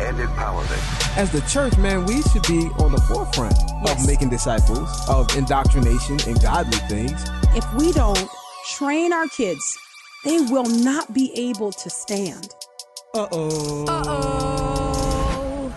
[0.00, 1.16] and empowerment.
[1.16, 3.54] As the church, man, we should be on the forefront
[3.84, 4.00] Yes.
[4.00, 7.24] of making disciples, of indoctrination and godly things.
[7.54, 8.28] If we don't
[8.72, 9.78] train our kids,
[10.24, 12.48] they will not be able to stand.
[13.14, 13.84] Uh-oh.
[13.86, 15.74] Uh-oh.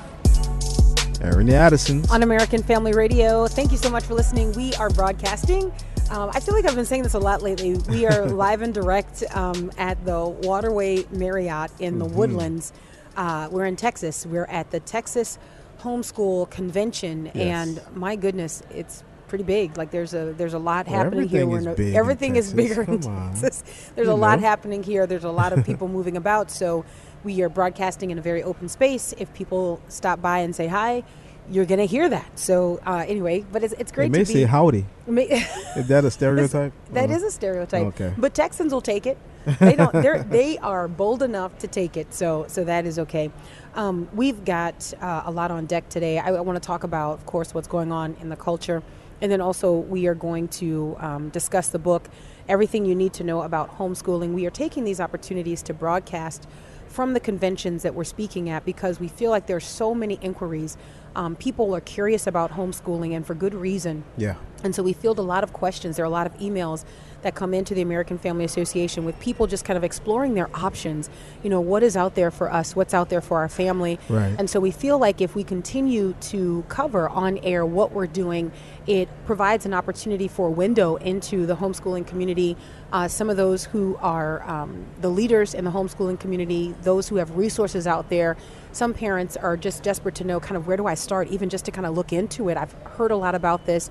[1.21, 2.09] Airing the Addisons.
[2.11, 3.47] on American Family Radio.
[3.47, 4.53] Thank you so much for listening.
[4.53, 5.71] We are broadcasting.
[6.09, 7.75] Um, I feel like I've been saying this a lot lately.
[7.89, 12.15] We are live and direct um, at the Waterway Marriott in the Mm-hmm.
[12.15, 12.71] Woodlands.
[13.17, 14.25] Uh, we're in Texas.
[14.25, 15.39] We're at the Texas
[15.81, 19.75] Homeschool Convention, and my goodness, it's pretty big.
[19.75, 21.49] Like there's a there's a lot Well, happening here.
[21.57, 23.29] is in in everything is bigger in Come on.
[23.33, 23.63] Texas.
[23.95, 25.05] There's You a lot happening here.
[25.07, 26.49] There's a lot of people moving about.
[26.51, 26.85] So
[27.23, 29.13] we are broadcasting in a very open space.
[29.17, 31.03] If people stop by and say hi,
[31.49, 32.37] you're gonna hear that.
[32.39, 34.85] So uh, anyway, but it's, it's They great may to say howdy.
[35.07, 36.71] Ma- Is that a stereotype?
[36.93, 37.87] That Uh, is a stereotype.
[37.87, 38.13] Okay.
[38.17, 39.17] But Texans will take it.
[39.59, 39.93] They don't.
[39.93, 42.13] They're they are bold enough to take it.
[42.13, 43.31] So so that is okay.
[43.75, 46.19] Um, we've got uh, a lot on deck today.
[46.19, 48.83] I, I want to talk about, of course, what's going on in the culture,
[49.21, 52.09] and then also we are going to um, discuss the book,
[52.47, 54.33] everything you need to know about homeschooling.
[54.33, 56.47] We are taking these opportunities to broadcast
[56.87, 60.77] from the conventions that we're speaking at because we feel like there's so many inquiries.
[61.15, 64.03] Um, people are curious about homeschooling, and for good reason.
[64.17, 64.35] Yeah.
[64.63, 65.95] And so we field a lot of questions.
[65.95, 66.83] There are a lot of emails
[67.21, 71.09] that come into the American Family Association with people just kind of exploring their options.
[71.43, 72.75] You know, what is out there for us?
[72.75, 73.99] What's out there for our family?
[74.09, 74.35] Right.
[74.37, 78.51] And so we feel like if we continue to cover on air what we're doing,
[78.85, 82.55] it provides an opportunity for a window into the homeschooling community.
[82.93, 87.17] Uh, some of those who are um, the leaders in the homeschooling community, those who
[87.17, 88.37] have resources out there.
[88.71, 91.65] Some parents are just desperate to know kind of where do I start, even just
[91.65, 92.57] to kind of look into it.
[92.57, 93.89] I've heard a lot about this.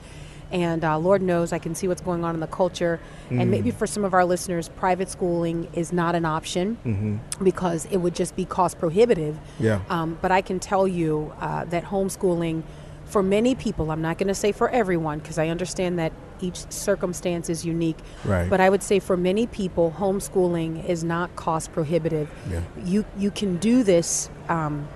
[0.52, 3.00] And uh, Lord knows I can see what's going on in the culture.
[3.30, 7.98] And maybe for some of our listeners, private schooling is not an option because it
[7.98, 9.38] would just be cost prohibitive.
[9.58, 9.80] Yeah.
[9.90, 12.62] Um, but I can tell you uh, that homeschooling,
[13.06, 16.70] for many people, I'm not going to say for everyone because I understand that each
[16.70, 17.98] circumstance is unique.
[18.24, 18.50] Right.
[18.50, 22.28] But I would say for many people, homeschooling is not cost prohibitive.
[22.50, 22.62] Yeah.
[22.84, 24.28] You you can do this.
[24.48, 24.88] Um,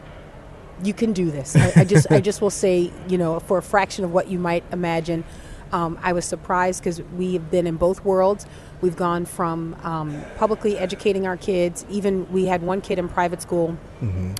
[0.83, 1.57] you can do this.
[1.57, 4.39] I, I just I just will say, you know, for a fraction of what you
[4.39, 5.25] might imagine.
[5.73, 8.45] Um, I was surprised because we have been in both worlds.
[8.81, 11.85] We've gone from um, publicly educating our kids.
[11.89, 13.79] Even we had one kid in private school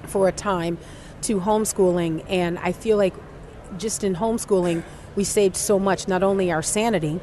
[0.07, 0.79] for a time,
[1.23, 3.15] to homeschooling, and I feel like
[3.79, 4.83] just in homeschooling
[5.15, 6.09] we saved so much.
[6.09, 7.21] Not only our sanity,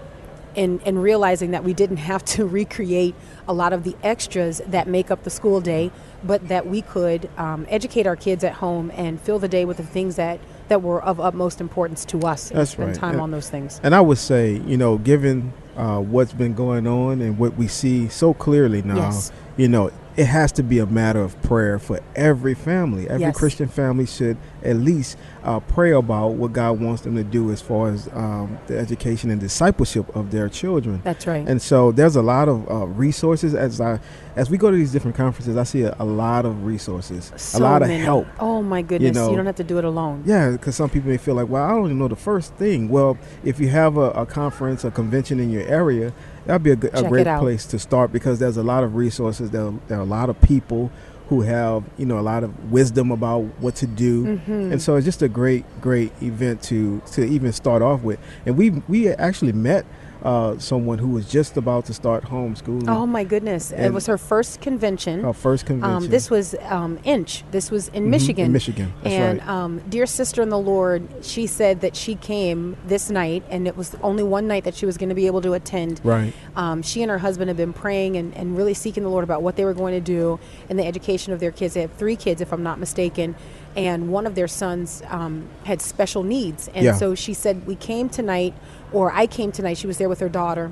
[0.58, 3.16] and, and realizing that we didn't have to recreate
[3.48, 5.92] a lot of the extras that make up the school day,
[6.24, 9.78] but that we could um, educate our kids at home and fill the day with
[9.78, 12.98] the things that, that were of utmost importance to us and spend right.
[12.98, 13.80] time And- on those things.
[13.84, 17.68] And I would say, you know, given uh, what's been going on and what we
[17.68, 19.32] see so clearly now, Yes.
[19.58, 23.08] you know, it has to be a matter of prayer for every family.
[23.08, 23.38] Every Yes.
[23.38, 27.62] Christian family should at least uh, pray about what God wants them to do as
[27.62, 31.02] far as um, the education and discipleship of their children.
[31.04, 31.48] That's right.
[31.48, 34.00] And so there's a lot of uh, resources as I
[34.36, 35.56] as we go to these different conferences.
[35.56, 38.04] I see a, a lot of resources, So a lot of many.
[38.04, 38.28] help.
[38.40, 39.16] Oh my goodness!
[39.16, 40.24] You, know, don't have to do it alone.
[40.26, 42.90] Yeah, because some people may feel like, well, I don't even know the first thing.
[42.90, 46.12] Well, if you have a, a conference, a convention in your area,
[46.48, 49.52] that'd be a, good, a great place to start because there's a lot of resources.
[49.52, 50.92] There, there are a lot of people
[51.30, 54.72] who have, you know, a lot of wisdom about what to do, Mm-hmm.
[54.72, 58.18] and so it's just a great, great event to to even start off with.
[58.46, 59.86] And we we actually met
[60.24, 62.88] uh, someone who was just about to start homeschooling.
[62.90, 63.72] Oh my goodness!
[63.72, 65.24] it was her first convention.
[65.26, 66.06] Our first convention.
[66.06, 67.44] Um, this was um, Inch.
[67.52, 68.46] This was in Mhm, Michigan.
[68.46, 69.48] in Michigan, that's and right.
[69.50, 73.78] um, dear sister in the Lord, she said that she came this night, and it
[73.78, 76.02] was only one night that she was going to be able to attend.
[76.04, 76.34] Right.
[76.56, 79.42] Um, she and her husband have been praying and, and really seeking the Lord about
[79.44, 80.40] what they were going to do
[80.70, 81.74] in the education of their kids.
[81.76, 83.36] They have three kids, if I'm not mistaken,
[83.76, 86.68] and one of their sons um, had special needs.
[86.74, 86.94] And Yeah.
[86.96, 88.54] so she said, "We came tonight,
[88.92, 90.72] or I came tonight." She was there with her daughter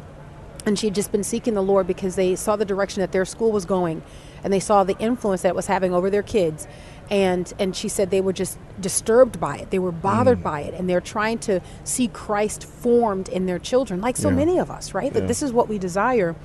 [0.66, 3.26] and she had just been seeking the Lord because they saw the direction that their
[3.26, 4.02] school was going,
[4.44, 6.68] and they saw the influence that it was having over their kids,
[7.10, 10.44] and and she said they were just disturbed by it, they were bothered mm.
[10.44, 14.36] by it, and they're trying to see Christ formed in their children, like so Yeah.
[14.36, 15.06] many of us, right?
[15.14, 15.20] Yeah.
[15.20, 16.36] That this is what we desire.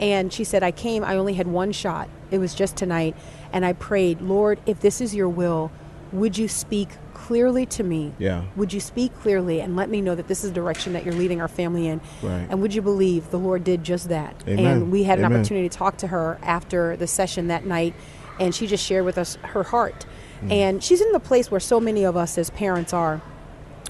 [0.00, 2.08] And she said, I came, I only had one shot.
[2.30, 3.16] It was just tonight.
[3.52, 5.72] And I prayed, Lord, if this is your will,
[6.12, 6.90] would you speak
[7.28, 8.10] clearly to me?
[8.18, 8.44] Yeah.
[8.56, 11.12] Would you speak clearly and let me know that this is the direction that you're
[11.12, 12.00] leading our family in?
[12.22, 12.46] Right.
[12.48, 14.34] And would you believe the Lord did just that?
[14.48, 14.64] Amen.
[14.64, 15.40] And we had an Amen.
[15.40, 17.92] opportunity to talk to her after the session that night,
[18.40, 20.06] and she just shared with us her heart.
[20.40, 20.52] Mm.
[20.52, 23.20] And she's in the place where so many of us as parents are.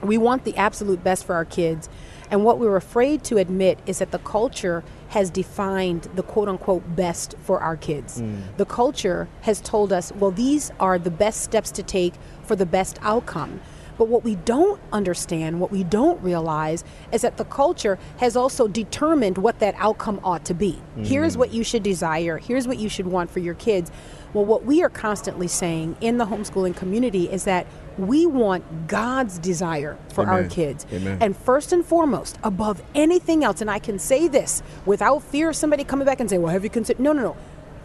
[0.03, 1.89] We want the absolute best for our kids.
[2.33, 6.97] And what we're afraid to admit is that the culture has defined the quote unquote
[6.97, 8.23] best for our kids.
[8.59, 12.15] The culture has told us, well, these are the best steps to take
[12.49, 13.61] for the best outcome.
[13.99, 18.69] But what we don't understand, what we don't realize, is that the culture has also
[18.69, 20.81] determined what that outcome ought to be.
[21.03, 23.91] Here's what you should desire, here's what you should want for your kids.
[24.35, 27.67] Well, what we are constantly saying in the homeschooling community is that
[27.99, 30.87] we want God's desire for our kids.
[30.93, 31.19] Amen.
[31.21, 35.57] And first and foremost, above anything else, and I can say this without fear of
[35.57, 37.03] somebody coming back and saying, Well, have you considered?
[37.03, 37.37] No, no, no.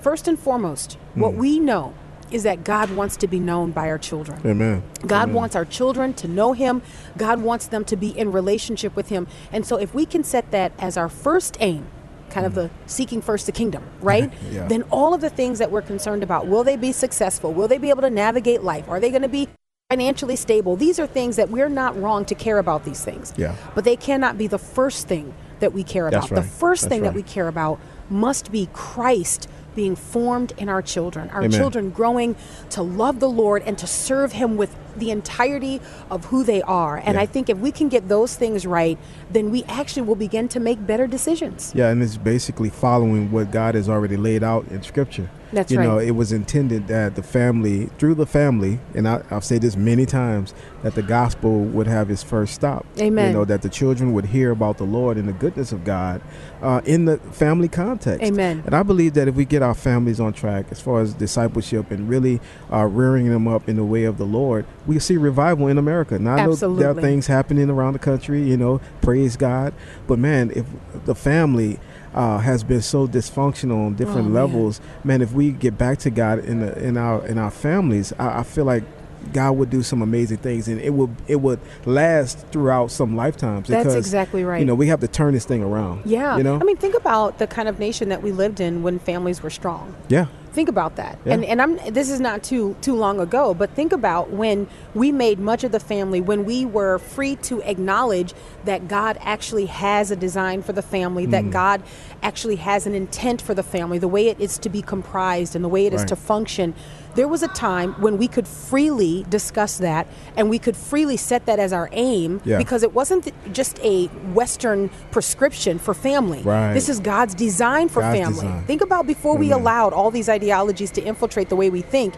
[0.01, 1.21] First and foremost, Hmm.
[1.21, 1.94] what we know
[2.34, 4.42] is that God wants to be known by our children.
[4.46, 4.84] Amen.
[5.06, 5.36] God Amen.
[5.36, 6.82] wants our children to know Him.
[7.18, 9.28] God wants them to be in relationship with Him.
[9.52, 11.88] And so, if we can set that as our first aim,
[12.30, 14.30] kind of the seeking first the kingdom, right?
[14.32, 14.54] Mm-hmm.
[14.54, 14.68] Yeah.
[14.68, 17.54] Then all of the things that we're concerned about will they be successful?
[17.54, 18.88] Will they be able to navigate life?
[18.88, 19.48] Are they going to be
[19.90, 20.76] financially stable?
[20.76, 23.34] These are things that we're not wrong to care about these things.
[23.38, 23.56] Yeah.
[23.74, 26.36] But they cannot be the first thing that we care That's about.
[26.36, 30.81] The first That's thing that we care about must be Christ being formed in our
[30.81, 31.52] children, our Amen.
[31.52, 32.36] children growing
[32.72, 36.98] to love the Lord and to serve Him with the entirety of who they are.
[36.98, 37.22] And Yeah.
[37.22, 38.98] I think if we can get those things right,
[39.31, 41.72] then we actually will begin to make better decisions.
[41.75, 45.30] Yeah, and it's basically following what God has already laid out in Scripture.
[45.51, 45.84] That's right.
[45.84, 49.62] you know, it was intended that the family, through the family, and I, I've said
[49.62, 50.51] this many times,
[50.81, 52.88] that the gospel would have its first stop.
[53.00, 53.28] Amen.
[53.28, 56.22] You know, that the children would hear about the Lord and the goodness of God
[56.63, 58.24] uh, in the family context.
[58.24, 58.63] Amen.
[58.66, 61.92] And I believe that if we get our families on track as far as discipleship
[61.92, 62.42] and really
[62.72, 66.20] uh, rearing them up in the way of the Lord, we see revival in America.
[66.20, 69.74] Now, I know there are things happening around the country, you know, praise God.
[70.08, 70.66] But man, if
[71.06, 71.80] the family
[72.14, 74.34] uh, has been so dysfunctional on different Oh, man.
[74.34, 78.14] levels, man, if we get back to God in the, in our in our families,
[78.20, 78.84] I, I feel like
[79.32, 83.70] God would do some amazing things, and it would it would last throughout some lifetimes.
[83.70, 84.60] That's because, exactly right.
[84.60, 86.02] You know, we have to turn this thing around.
[86.06, 86.36] Yeah.
[86.38, 86.60] You know.
[86.60, 89.50] I mean, think about the kind of nation that we lived in when families were
[89.50, 89.96] strong.
[90.10, 90.26] yeah.
[90.54, 91.18] Think about that.
[91.26, 91.34] Yeah.
[91.34, 95.12] And and I'm this is not too too long ago, but think about when we
[95.12, 98.34] made much of the family when we were free to acknowledge
[98.66, 101.31] that God actually has a design for the family, Mm.
[101.31, 101.81] that God
[102.22, 105.63] actually has an intent for the family, the way it is to be comprised and
[105.63, 106.07] the way it is Right.
[106.10, 106.74] to function.
[107.16, 111.46] There was a time when we could freely discuss that and we could freely set
[111.46, 112.57] that as our aim Yeah.
[112.57, 116.42] because it wasn't just a Western prescription for family.
[116.44, 116.74] Right.
[116.74, 118.34] This is God's design for God's family.
[118.42, 118.63] design.
[118.66, 122.16] Think about before we allowed all these ideologies to infiltrate the way we think.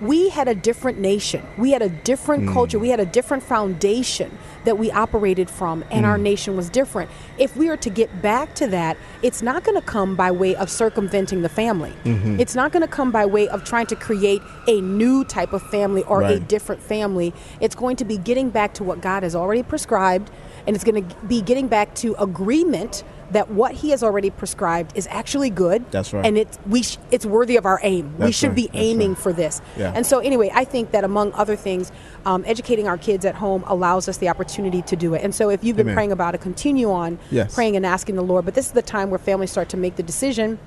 [0.00, 1.42] We had a different nation.
[1.58, 2.52] We had a different Mm.
[2.52, 2.78] culture.
[2.78, 4.30] We had a different foundation
[4.64, 6.08] that we operated from, and Mm.
[6.08, 7.10] our nation was different.
[7.38, 10.54] If we are to get back to that, it's not going to come by way
[10.54, 11.92] of circumventing the family.
[12.04, 12.40] Mm-hmm.
[12.40, 15.62] It's not going to come by way of trying to create a new type of
[15.62, 17.32] family or a different family.
[17.60, 20.30] It's going to be getting back to what God has already prescribed,
[20.66, 24.96] and it's going to be getting back to agreement that what He has already prescribed
[24.96, 25.90] is actually good.
[25.90, 26.24] That's right.
[26.24, 28.16] And it's we sh- it's worthy of our aim.
[28.18, 28.56] we should right.
[28.56, 29.18] be aiming right.
[29.18, 29.60] for this.
[29.76, 29.92] Yeah.
[29.94, 31.92] And so anyway, I think that among other things,
[32.26, 35.22] um, educating our kids at home allows us the opportunity to do it.
[35.22, 35.94] And so if you've been Amen.
[35.94, 37.54] praying about it, continue on Yes.
[37.54, 38.44] praying and asking the Lord.
[38.44, 40.58] But this is the time where families start to make the decision.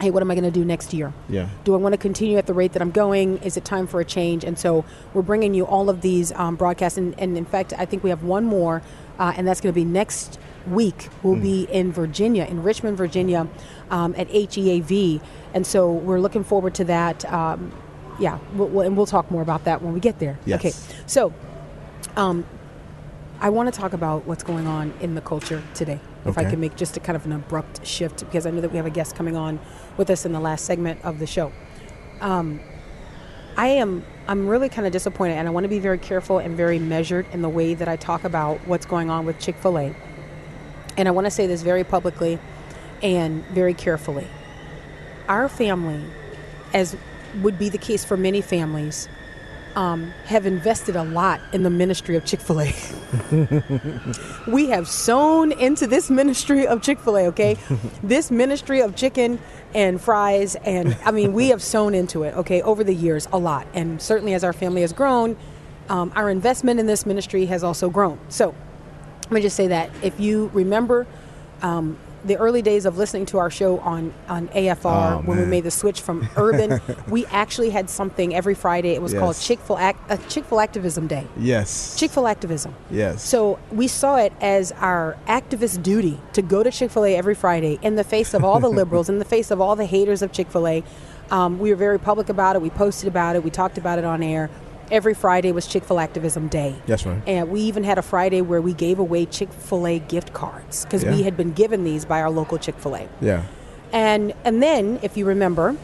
[0.00, 1.12] Hey, what am I going to do next year?
[1.28, 1.48] Yeah.
[1.64, 3.36] Do I want to continue at the rate that I'm going?
[3.38, 4.44] Is it time for a change?
[4.44, 6.96] And so we're bringing you all of these um, broadcasts.
[6.96, 8.80] And, and in fact, I think we have one more,
[9.18, 11.08] uh, and that's going to be next week.
[11.22, 13.48] We'll be in Virginia, in Richmond, Virginia,
[13.90, 15.22] um, at HEAV.
[15.54, 17.24] And so we're looking forward to that.
[17.32, 17.72] Um,
[18.18, 20.38] yeah, we'll, we'll, and we'll talk more about that when we get there.
[20.44, 20.60] Yes.
[20.60, 20.72] Okay,
[21.06, 21.32] so
[22.16, 22.44] um,
[23.40, 26.00] I want to talk about what's going on in the culture today.
[26.26, 28.70] If I can make just a kind of an abrupt shift, because I know that
[28.70, 29.58] we have a guest coming on
[29.96, 31.50] with us in the last segment of the show.
[32.20, 32.60] Um,
[33.56, 36.56] I am I'm really kind of disappointed, and I want to be very careful and
[36.56, 39.78] very measured in the way that I talk about what's going on with Chick Fil
[39.78, 39.94] A.
[41.00, 42.38] And I want to say this very publicly
[43.02, 44.26] and very carefully.
[45.28, 46.04] Our family,
[46.74, 46.94] as
[47.40, 49.08] would be the case for many families,
[49.76, 52.74] um, have invested a lot in the ministry of Chick fil A.
[54.46, 57.56] we have sown into this ministry of Chick fil A, okay?
[58.02, 59.38] this ministry of chicken
[59.72, 63.38] and fries, and I mean, we have sown into it, okay, over the years a
[63.38, 63.66] lot.
[63.72, 65.38] And certainly as our family has grown,
[65.88, 68.18] um, our investment in this ministry has also grown.
[68.28, 68.54] So
[69.30, 71.06] let me just say that if you remember,
[71.62, 75.44] um, the early days of listening to our show on on AFR Oh, when we
[75.46, 78.90] made the switch from urban, we actually had something every Friday.
[78.90, 79.46] It was called Yes.
[79.46, 79.76] Chick Fil
[80.58, 81.26] uh, Activism Day.
[81.38, 81.96] Yes.
[81.96, 82.74] Chick Fil Activism.
[82.90, 83.22] Yes.
[83.22, 87.34] So we saw it as our activist duty to go to Chick Fil A every
[87.34, 90.20] Friday in the face of all the liberals, in the face of all the haters
[90.22, 90.84] of Chick Fil A.
[91.30, 92.60] Um, we were very public about it.
[92.60, 93.44] We posted about it.
[93.44, 94.50] We talked about it on air.
[94.90, 96.74] Every Friday was Chick Fil Activism Day.
[96.86, 97.22] That's right.
[97.26, 100.84] And we even had a Friday where we gave away Chick Fil A gift cards
[100.84, 101.12] because Yeah.
[101.14, 103.08] we had been given these by our local Chick Fil A.
[103.20, 103.44] Yeah.
[103.92, 105.76] And and then, if you remember,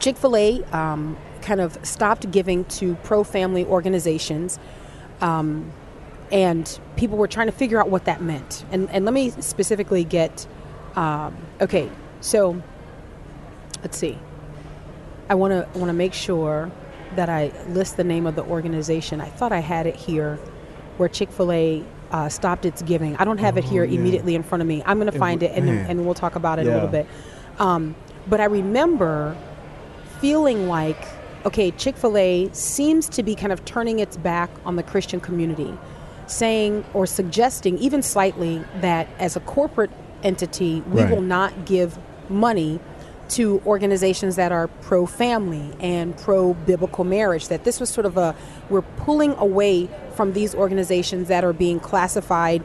[0.00, 4.58] Chick Fil A um, kind of stopped giving to pro-family organizations,
[5.20, 5.72] um,
[6.32, 8.64] and people were trying to figure out what that meant.
[8.72, 10.46] And and let me specifically get,
[10.96, 11.88] um, okay,
[12.20, 12.60] so
[13.82, 14.18] let's see.
[15.28, 16.70] I want to want to make sure
[17.16, 19.20] that I list the name of the organization.
[19.20, 20.36] I thought I had it here,
[20.96, 21.84] where Chick Fil A.
[22.12, 23.16] Uh, stopped its giving.
[23.16, 23.98] I don't have it here Oh, yeah.
[23.98, 24.84] immediately in front of me.
[24.86, 27.08] I'm going to find it and, and we'll talk about it a little bit.
[27.58, 27.96] Um,
[28.28, 29.36] but I remember
[30.20, 31.08] feeling like,
[31.44, 35.18] okay, Chick fil A seems to be kind of turning its back on the Christian
[35.18, 35.76] community,
[36.28, 39.90] saying or suggesting, even slightly, that as a corporate
[40.22, 41.10] entity, we Right.
[41.10, 42.78] will not give money
[43.30, 47.48] to organizations that are pro family and pro biblical marriage.
[47.48, 48.34] That this was sort of a,
[48.68, 52.62] we're pulling away from these organizations that are being classified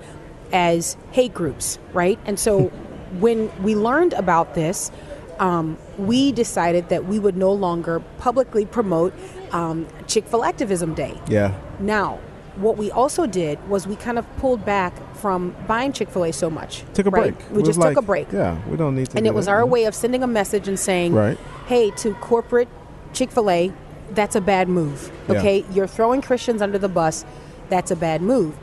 [0.52, 2.20] as hate groups, right?
[2.26, 2.68] And so
[3.20, 4.92] when we learned about this,
[5.40, 9.14] um, we decided that we would no longer publicly promote
[9.52, 11.20] um, Chick fil Activism Day.
[11.28, 11.58] Yeah.
[11.80, 12.20] Now,
[12.56, 16.34] what we also did was we kind of pulled back from buying Chick fil A
[16.34, 16.84] so much.
[16.94, 17.38] Took a right?
[17.38, 17.52] break.
[17.52, 18.32] We just was took a break.
[18.32, 19.18] Yeah, we don't need to.
[19.18, 21.38] And it was our way of sending a message and saying, Right.
[21.68, 22.70] hey, to corporate
[23.14, 23.72] Chick fil A,
[24.12, 25.12] that's a bad move.
[25.28, 25.36] Yeah.
[25.36, 25.66] Okay?
[25.72, 27.26] You're throwing Christians under the bus.
[27.70, 28.58] That's a bad move.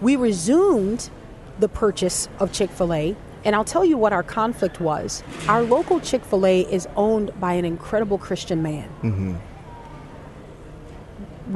[0.00, 1.10] We resumed
[1.58, 3.16] the purchase of Chick fil A.
[3.42, 5.22] And I'll tell you what our conflict was.
[5.48, 8.88] Our local Chick fil A is owned by an incredible Christian man.
[9.02, 9.36] Mm-hmm.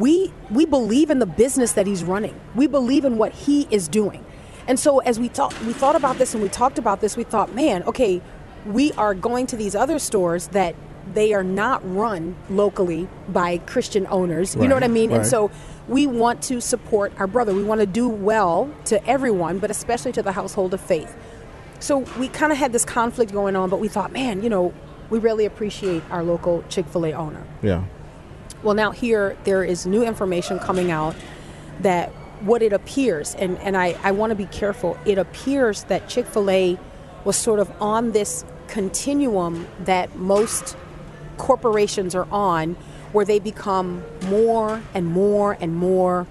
[0.01, 3.87] We, we believe in the business that he's running, we believe in what he is
[3.87, 4.25] doing.
[4.67, 7.25] And so as we thought we thought about this and we talked about this, we
[7.25, 8.23] thought, man, okay,
[8.67, 10.75] we are going to these other stores that
[11.13, 14.57] they are not run locally by Christian owners.
[14.57, 15.13] You know what I mean?
[15.13, 15.51] And so
[15.87, 17.53] we want to support our brother.
[17.55, 21.15] We want to do well to everyone, but especially to the household of faith.
[21.79, 24.73] So we kind of had this conflict going on, but we thought, man, you know,
[25.11, 27.45] we really appreciate our local Chick fil A owner.
[27.61, 27.85] Yeah.
[28.63, 31.15] Well, now here there is new information coming out
[31.81, 32.11] that
[32.45, 36.27] what it appears, and, and I, I want to be careful, it appears that Chick
[36.27, 36.79] fil A
[37.25, 40.77] was sort of on this continuum that most
[41.39, 42.75] corporations are on,
[43.13, 46.27] where they become more and more and more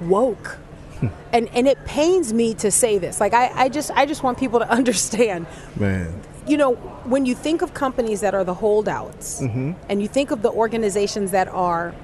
[0.00, 0.58] woke.
[1.32, 3.20] and, and it pains me to say this.
[3.20, 5.46] Like I, I just I just want people to understand
[5.76, 6.22] Man.
[6.46, 9.72] you know, when you think of companies that are the holdouts, Mm-hmm.
[9.88, 11.94] and you think of the organizations that are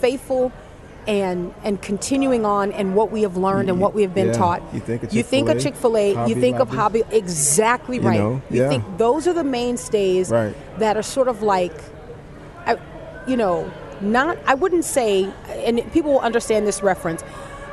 [0.00, 0.52] faithful
[1.06, 4.32] and and continuing on and what we have learned and what we have been Yeah.
[4.34, 7.02] taught, You think of you think of Chick Fil A, Chick-fil-A, you think of Hobby
[7.10, 8.18] exactly You right.
[8.20, 10.54] know, You think those are the mainstays Right.
[10.78, 11.72] that are sort of like,
[12.66, 12.76] I,
[13.26, 13.68] you know,
[14.00, 14.38] not.
[14.46, 15.28] I wouldn't say,
[15.66, 17.22] and people will understand this reference.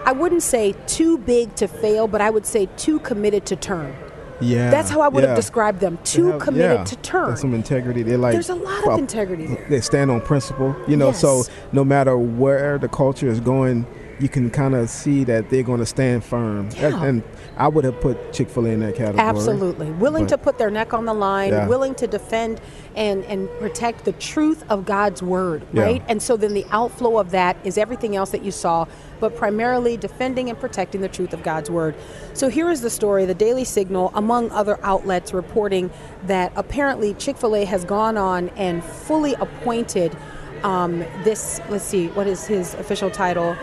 [0.06, 3.94] I wouldn't say too big to fail, but I would say too committed to turn.
[4.42, 4.70] Yeah.
[4.70, 5.30] That's how I would yeah.
[5.30, 5.98] have described them.
[6.04, 6.84] Too have- committed yeah.
[6.84, 7.28] to turn.
[7.28, 8.04] There's some integrity.
[8.04, 9.66] They're like There's a lot of integrity there.
[9.70, 10.76] They stand on principle.
[10.88, 13.86] You know, so no matter where the culture is going,
[14.20, 16.70] you can kind of see that they're going to stand firm.
[16.78, 17.04] Yeah.
[17.04, 17.24] And,
[17.58, 19.20] I would have put Chick Fil A in that category.
[19.20, 19.92] Absolutely.
[19.92, 21.68] Willing But- to put their neck on the line, Yeah.
[21.68, 22.62] willing to defend
[22.96, 25.84] and, and protect the truth of God's word, Yeah.
[25.84, 26.02] right?
[26.08, 28.86] And so then the outflow of that is everything else that you saw,
[29.20, 31.96] but primarily defending and protecting the truth of God's word.
[32.34, 35.90] So here is the story the Daily Signal, among other outlets, reporting
[36.28, 40.16] that apparently Chick fil A has gone on and fully appointed
[40.64, 43.56] um, this, let's see, what is his official title?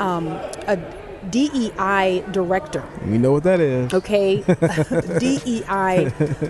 [0.00, 0.26] Um,
[0.66, 0.76] a
[1.30, 2.82] DEI director.
[3.04, 3.92] We know what that is.
[3.92, 4.36] okay
[5.18, 5.62] dei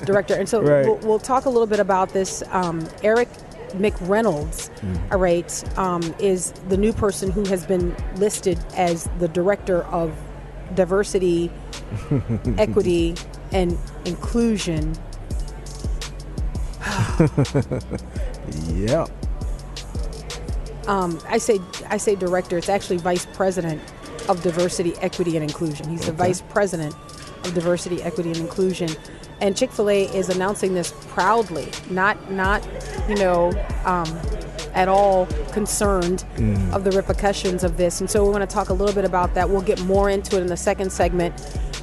[0.06, 0.86] director and so Right.
[0.86, 3.28] we'll, we'll talk a little bit about this um, eric
[3.70, 4.70] mcreynolds
[5.12, 10.12] all right um, is the new person who has been listed as the director of
[10.76, 11.50] diversity
[12.58, 13.16] equity
[13.52, 14.94] and inclusion
[18.68, 19.06] Yeah.
[20.86, 22.58] Um, I say I say director.
[22.58, 23.80] It's actually vice president
[24.28, 25.88] of diversity, equity, and inclusion.
[25.88, 26.94] He's the vice president
[27.44, 28.90] of diversity, equity, and inclusion.
[29.40, 32.66] And Chick Fil A is announcing this proudly, not not
[33.08, 33.50] you know
[33.84, 34.06] um,
[34.74, 36.24] at all concerned
[36.72, 38.00] of the repercussions of this.
[38.00, 39.48] And so we want to talk a little bit about that.
[39.48, 41.34] We'll get more into it in the second segment.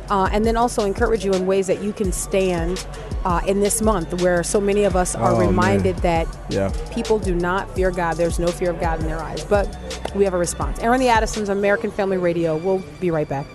[0.09, 2.85] Uh, and then also encourage you in ways that you can stand
[3.25, 5.47] uh, in this month where so many of us are Oh, man.
[5.49, 6.71] reminded that Yeah.
[6.91, 8.15] people do not fear God.
[8.15, 9.43] There's no fear of God in their eyes.
[9.43, 9.67] But
[10.15, 10.79] we have a response.
[10.79, 12.55] Airing the Addisons, American Family Radio.
[12.55, 13.45] We'll be right back.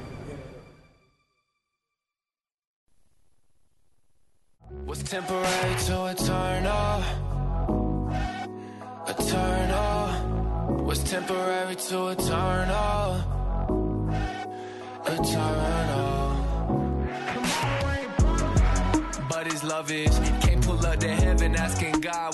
[4.85, 7.03] What's temporary to eternal?
[9.09, 10.85] Eternal.
[10.85, 13.25] What's temporary to eternal?
[15.07, 15.62] Eternal.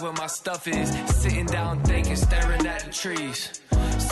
[0.09, 0.89] Where my stuff is.
[1.15, 3.61] Sitting down thinking, staring at the trees.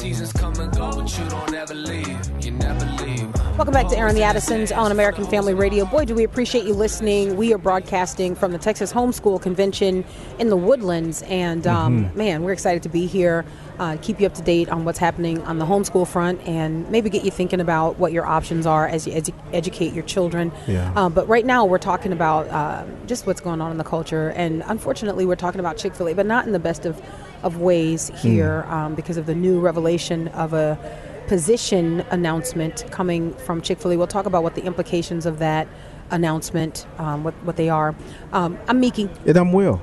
[0.06, 2.44] Seasons come and go, but you don't ever leave.
[2.44, 3.34] You never leave.
[3.56, 5.84] Welcome back to Airing the Addisons on American Family Radio.
[5.84, 7.36] Boy, do we appreciate you listening.
[7.36, 10.04] We are broadcasting from the Texas Homeschool Convention
[10.38, 11.22] in the Woodlands.
[11.22, 13.44] And um, man, we're excited to be here,
[13.80, 17.10] uh, keep you up to date on what's happening on the homeschool front, and maybe
[17.10, 20.52] get you thinking about what your options are as you edu- educate your children.
[20.68, 20.92] Yeah.
[20.94, 24.28] Uh, but right now, we're talking about uh, just what's going on in the culture.
[24.36, 27.02] And unfortunately, we're talking about Chick fil A, but not in the best of,
[27.42, 30.78] of ways here um, because of the new revelation of a
[31.26, 33.96] position announcement coming from Chick fil A.
[33.96, 35.68] We'll talk about what the implications of that
[36.10, 37.94] announcement, um, what, what they are.
[38.32, 39.10] Um, I'm Meeke.
[39.26, 39.80] And I'm Wil.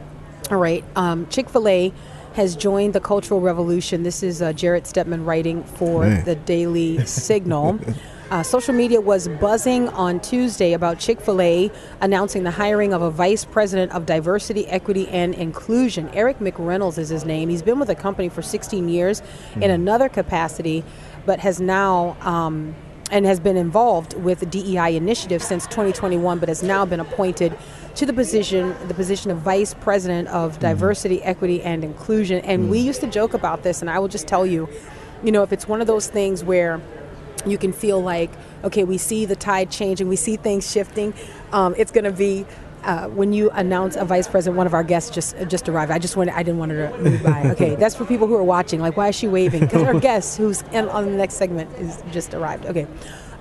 [0.49, 0.83] All right.
[0.95, 1.93] Um, Chick fil A
[2.33, 4.03] has joined the cultural revolution.
[4.03, 6.25] This is uh, Jarrett Stepman writing for Man.
[6.25, 7.79] the Daily Signal.
[8.31, 13.01] Uh, social media was buzzing on Tuesday about Chick fil A announcing the hiring of
[13.01, 16.09] a vice president of diversity, equity, and inclusion.
[16.09, 17.49] Eric McReynolds is his name.
[17.49, 19.21] He's been with the company for 16 years
[19.55, 20.83] in another capacity,
[21.25, 22.17] but has now.
[22.21, 22.75] Um,
[23.11, 27.55] and has been involved with the DEI initiative since 2021, but has now been appointed
[27.93, 32.39] to the position the position of vice president of diversity, equity, and inclusion.
[32.39, 34.67] And we used to joke about this, and I will just tell you,
[35.23, 36.81] you know, if it's one of those things where
[37.45, 38.31] you can feel like,
[38.63, 41.13] okay, we see the tide changing, we see things shifting,
[41.51, 42.45] um, it's going to be.
[42.83, 45.89] Uh, when you announce a vice president, one of our guests just just arrived.
[45.89, 47.43] I just wanted, I didn't want her to move by.
[47.51, 48.81] Okay, that's for people who are watching.
[48.81, 49.61] Like, why is she waving?
[49.61, 52.65] Because our guest, who's in, on the next segment, is just arrived.
[52.65, 52.85] Okay,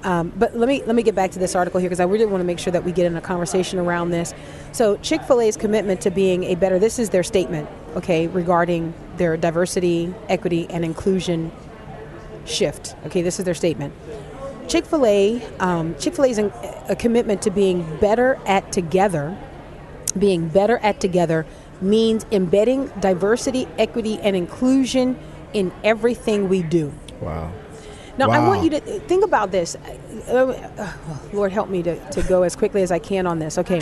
[0.04, 2.26] um, but let me let me get back to this article here because I really
[2.26, 4.34] want to make sure that we get in a conversation around this.
[4.72, 6.78] So Chick Fil A's commitment to being a better.
[6.78, 11.52] This is their statement, okay, regarding their diversity, equity, and inclusion
[12.44, 12.96] shift.
[13.06, 13.94] Okay, this is their statement.
[14.68, 19.36] Chick Fil A, um, Chick Fil A is a commitment to being better at together.
[20.18, 21.46] Being better at together
[21.80, 25.18] means embedding diversity, equity, and inclusion
[25.52, 26.92] in everything we do.
[27.20, 27.52] Wow.
[28.18, 29.74] Now, I want you to think about this.
[30.28, 30.92] Uh, uh,
[31.32, 33.56] Lord, help me to, to go as quickly as I can on this.
[33.58, 33.80] Okay.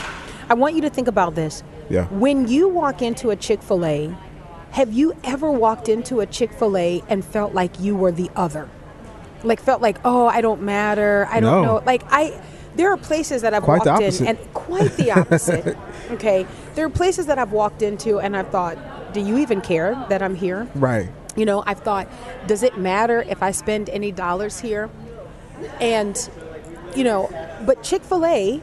[0.49, 1.63] I want you to think about this.
[1.89, 2.07] Yeah.
[2.07, 4.17] When you walk into a Chick fil A,
[4.73, 8.31] have you ever walked into a Chick fil A and felt like you were the
[8.37, 8.69] other?
[9.43, 11.27] Like, felt like, oh, I don't matter.
[11.31, 11.63] I don't No.
[11.79, 11.83] know.
[11.85, 12.41] Like, I.
[12.77, 15.77] There are places that I've Quite walked in, and quite the opposite.
[16.13, 18.79] okay, there are places that I've walked into, and I've thought,
[19.13, 21.09] "Do you even care that I'm here?" Right.
[21.37, 22.07] You know, I've thought,
[22.47, 24.89] does it matter if I spend any dollars here?
[25.81, 26.17] And,
[26.95, 27.29] you know,
[27.67, 28.61] but Chick fil A,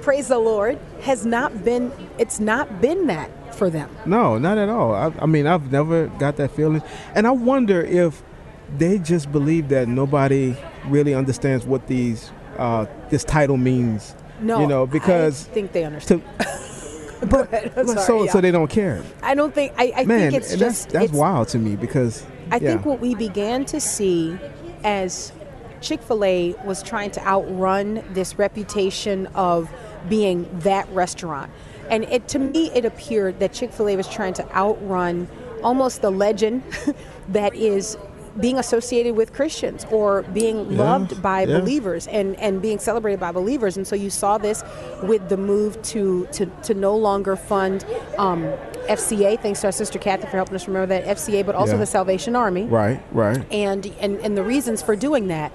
[0.00, 3.88] praise the Lord, has not been, it's not been that for them.
[4.06, 4.94] No, not at all.
[4.94, 6.82] I, I mean, I've never got that feeling,
[7.14, 8.22] and I wonder if
[8.78, 14.14] they just believe that nobody really understands what these uh, this title means.
[14.40, 16.22] No, you know, because I think they understand.
[16.40, 16.46] to,
[17.28, 17.72] Go ahead.
[17.76, 19.02] So sorry, so they don't care.
[19.22, 21.58] I don't think, I, I Man, think it's and just, that's that's it's- wild to
[21.58, 22.70] me because I yeah.
[22.72, 24.36] think what we began to see
[24.82, 25.32] as
[25.80, 29.70] Chick fil A was trying to outrun this reputation of
[30.08, 31.52] being that restaurant.
[31.92, 35.28] And it, to me, it appeared that Chick fil A was trying to outrun
[35.62, 36.62] almost the legend
[37.28, 37.98] that is
[38.40, 41.58] being associated with Christians or being loved by yeah.
[41.58, 43.76] believers and, and being celebrated by believers.
[43.76, 44.64] And so you saw this
[45.02, 47.84] with the move to, to, to no longer fund
[48.16, 48.44] um,
[48.88, 51.80] FCA, thanks to our sister Kathy for helping us remember that FCA, but also Yeah.
[51.80, 53.44] the Salvation Army right, right.
[53.52, 55.52] and, and and the reasons for doing that.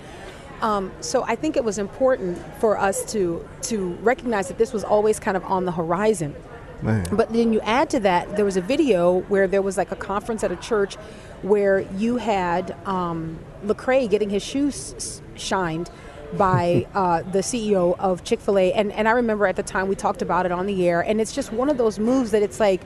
[0.61, 4.83] Um, so I think it was important for us to to recognize that this was
[4.83, 6.35] always kind of on the horizon.
[6.81, 7.07] Man.
[7.11, 9.95] But then you add to that, there was a video where there was like a
[9.95, 10.95] conference at a church
[11.41, 15.89] where you had um, Lecrae getting his shoes shined
[16.33, 19.87] by uh, the CEO of Chick Fil A, and and I remember at the time
[19.87, 22.43] we talked about it on the air, and it's just one of those moves that
[22.43, 22.81] it's like,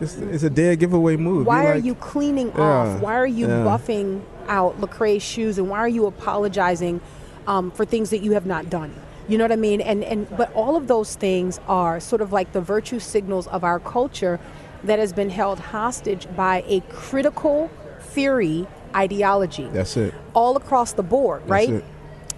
[0.00, 1.46] It's, it's a dead giveaway move.
[1.46, 3.00] why You're are like- you cleaning Yeah, off?
[3.00, 3.64] Why are you yeah.
[3.64, 7.00] buffing out Lecrae's shoes, and why are you apologizing
[7.46, 8.94] um, for things that you have not done?
[9.28, 9.80] You know what I mean?
[9.80, 13.64] And and but all of those things are sort of like the virtue signals of
[13.64, 14.38] our culture
[14.84, 20.14] that has been held hostage by a critical theory ideology That's it.
[20.32, 21.84] all across the board, right?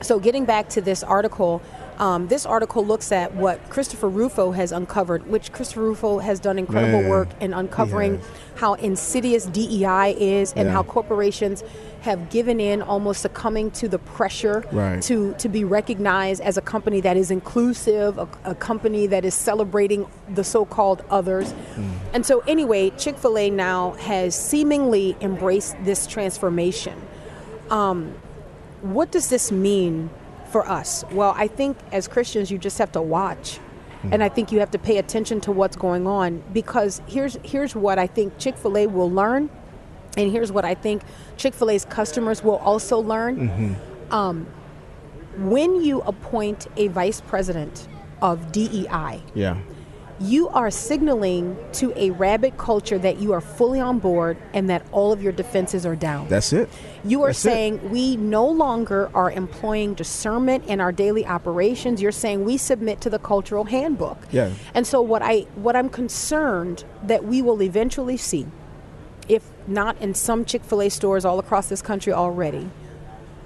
[0.00, 1.60] So, getting back to this article,
[1.98, 6.56] Um, this article looks at what Christopher Rufo has uncovered, which Christopher Rufo has done
[6.58, 8.20] incredible work in uncovering
[8.54, 10.72] how insidious DEI is and Yeah.
[10.74, 11.64] how corporations
[12.02, 15.02] have given in, almost succumbing to the pressure Right.
[15.02, 19.34] to to be recognized as a company that is inclusive, a, a company that is
[19.34, 21.52] celebrating the so-called others.
[22.14, 26.94] And so, anyway, Chick Fil A now has seemingly embraced this transformation.
[27.70, 28.14] Um,
[28.82, 30.10] what does this mean
[30.48, 31.04] for us?
[31.12, 33.58] Well, I think as Christians, you just have to watch.
[34.12, 37.74] And I think you have to pay attention to what's going on because here's here's
[37.74, 39.50] what I think Chick-fil-A will learn
[40.16, 41.02] and here's what I think
[41.36, 43.76] Chick-fil-A's customers will also learn.
[44.12, 44.46] Um,
[45.36, 47.88] when you appoint a vice president
[48.22, 49.56] of DEI, Yeah.
[50.20, 54.84] You are signaling to a rabid culture that you are fully on board and that
[54.90, 56.28] all of your defenses are down.
[56.28, 56.68] That's it.
[57.04, 57.48] You are That's it.
[57.48, 62.02] saying we no longer are employing discernment in our daily operations.
[62.02, 64.18] You're saying we submit to the cultural handbook.
[64.32, 64.50] Yeah.
[64.74, 68.46] And so what I what I'm concerned that we will eventually see,
[69.28, 72.70] if not in some Chick-fil-A stores all across this country already,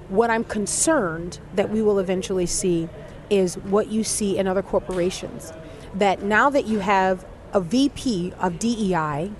[0.08, 2.88] what I'm concerned that we will eventually see
[3.28, 5.52] is what you see in other corporations.
[5.94, 9.31] That now that you have a VP of DEI,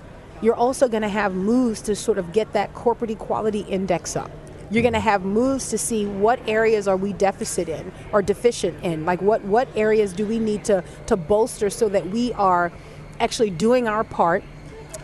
[0.41, 4.29] you're also going to have moves to sort of get that corporate equality index up.
[4.69, 8.83] You're going to have moves to see what areas are we deficit in or deficient
[8.83, 9.05] in.
[9.05, 12.71] Like what what areas do we need to to bolster so that we are
[13.19, 14.43] actually doing our part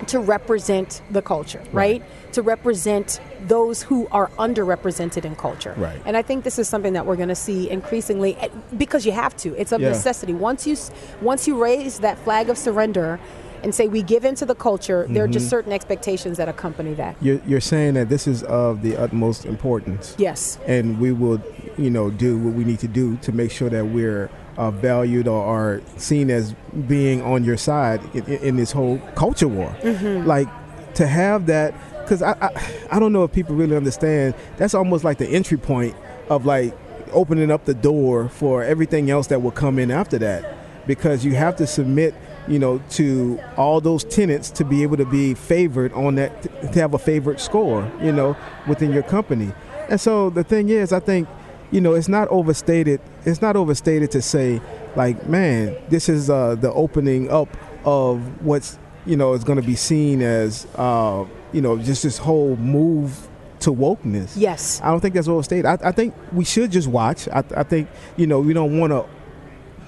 [0.08, 2.02] to represent the culture, right?
[2.34, 5.74] To represent those who are underrepresented in culture.
[5.78, 6.02] Right.
[6.06, 8.48] And I think this is something that we're going to see increasingly eh,
[8.78, 9.54] because you have to.
[9.60, 9.90] It's a Yeah.
[9.90, 10.34] necessity.
[10.34, 10.76] Once you
[11.22, 13.20] once you raise that flag of surrender
[13.64, 15.34] and say we give into the culture, there are Mm-hmm.
[15.34, 17.16] just certain expectations that accompany that.
[17.22, 20.16] You're, you're saying that this is of the utmost importance.
[20.18, 20.58] Yes.
[20.66, 21.42] and we will,
[21.78, 25.28] you know, do what we need to do to make sure that we're uh, valued
[25.28, 26.54] or are seen as
[26.88, 29.74] being on your side in, in this whole culture war.
[30.26, 30.48] Like
[30.96, 32.50] to have that, because I, I,
[32.92, 34.36] I don't know if people really understand.
[34.58, 35.96] That's almost like the entry point
[36.30, 36.78] of like
[37.12, 40.42] opening up the door for everything else that will come in after that,
[40.86, 42.14] because you have to submit.
[42.48, 46.42] You know, to all those tenants to be able to be favored on that,
[46.74, 48.36] to have a favorite score, you know,
[48.68, 49.52] within your company.
[49.88, 51.28] And so the thing is, I think,
[51.70, 53.02] you know, it's not overstated.
[53.30, 54.62] It's not overstated to say,
[54.96, 57.50] like, man, this is uh, the opening up
[57.86, 62.18] of what's, you know, is going to be seen as, uh, you know, just this
[62.18, 63.28] whole move
[63.62, 64.34] to wokeness.
[64.36, 64.82] Yes.
[64.84, 65.66] I don't think that's overstated.
[65.66, 67.28] I, I think we should just watch.
[67.30, 69.06] I, I think, you know, we don't want to,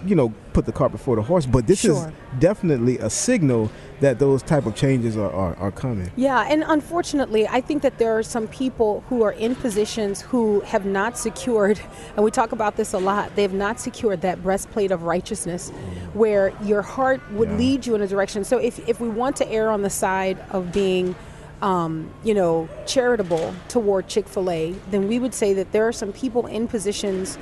[0.05, 1.45] you know, put the cart before the horse.
[1.45, 2.07] But this Sure.
[2.07, 6.11] is definitely a signal that those type of changes are, are, are coming.
[6.15, 10.61] Yeah, and unfortunately, I think that there are some people who are in positions who
[10.61, 11.79] have not secured,
[12.15, 15.69] and we talk about this a lot, they have not secured that breastplate of righteousness
[16.13, 17.57] where your heart would Yeah.
[17.57, 18.43] lead you in a direction.
[18.43, 21.15] So if, if we want to err on the side of being,
[21.61, 25.91] um, you know, charitable toward Chick fil A, then we would say that there are
[25.91, 27.37] some people in positions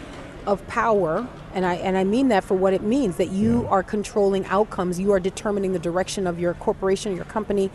[0.46, 3.84] of power and I and I mean that for what it means that you are
[3.84, 7.70] controlling outcomes you are determining the direction of your corporation your company.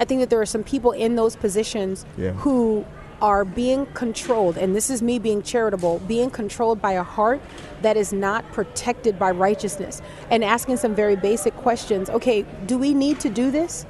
[0.00, 2.32] I think that there are some people in those positions Yeah.
[2.32, 2.84] who
[3.20, 7.40] are being controlled and this is me being charitable being controlled by a heart
[7.82, 12.10] that is not protected by righteousness and asking some very basic questions.
[12.10, 13.86] Okay do we need to do this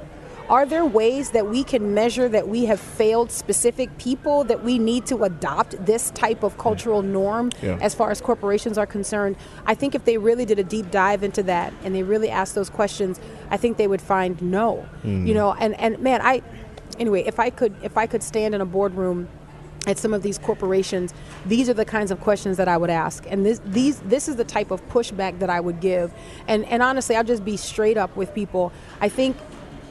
[0.49, 4.77] are there ways that we can measure that we have failed specific people, that we
[4.77, 7.77] need to adopt this type of cultural norm Yeah.
[7.81, 9.35] as far as corporations are concerned?
[9.65, 12.55] I think if they really did a deep dive into that and they really asked
[12.55, 14.85] those questions, I think they would find no.
[15.01, 15.25] Hmm.
[15.25, 16.41] You know, and, and man, I
[16.99, 19.27] anyway, if I could if I could stand in a boardroom
[19.85, 21.13] at some of these corporations,
[21.45, 24.35] these are the kinds of questions that I would ask, and this these this is
[24.37, 26.13] the type of pushback that I would give.
[26.47, 28.71] And and honestly, I'll just be straight up with people.
[29.01, 29.35] I think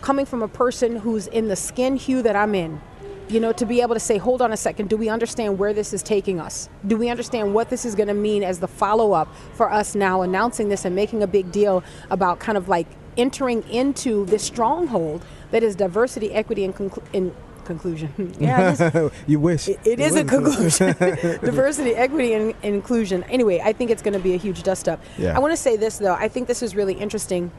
[0.02, 2.80] coming from a person who's in the skin hue that I'm in,
[3.28, 5.72] you know, to be able to say, hold on a second, do we understand where
[5.72, 6.68] this is taking us?
[6.86, 9.94] Do we understand what this is going to mean as the follow up for us
[9.94, 12.86] now announcing this and making a big deal about kind of like
[13.16, 17.34] entering into this stronghold that is diversity, equity, and conclu- in
[17.64, 18.34] conclusion.
[18.40, 19.12] yeah, it is.
[19.26, 19.68] you wish.
[19.68, 20.94] It- it is a conclusion.
[20.98, 23.22] Diversity, equity, and, and inclusion.
[23.24, 25.00] Anyway, I think it's going to be a huge dust up.
[25.16, 25.36] Yeah.
[25.36, 26.14] I want to say this, though.
[26.14, 27.50] I think this is really interesting.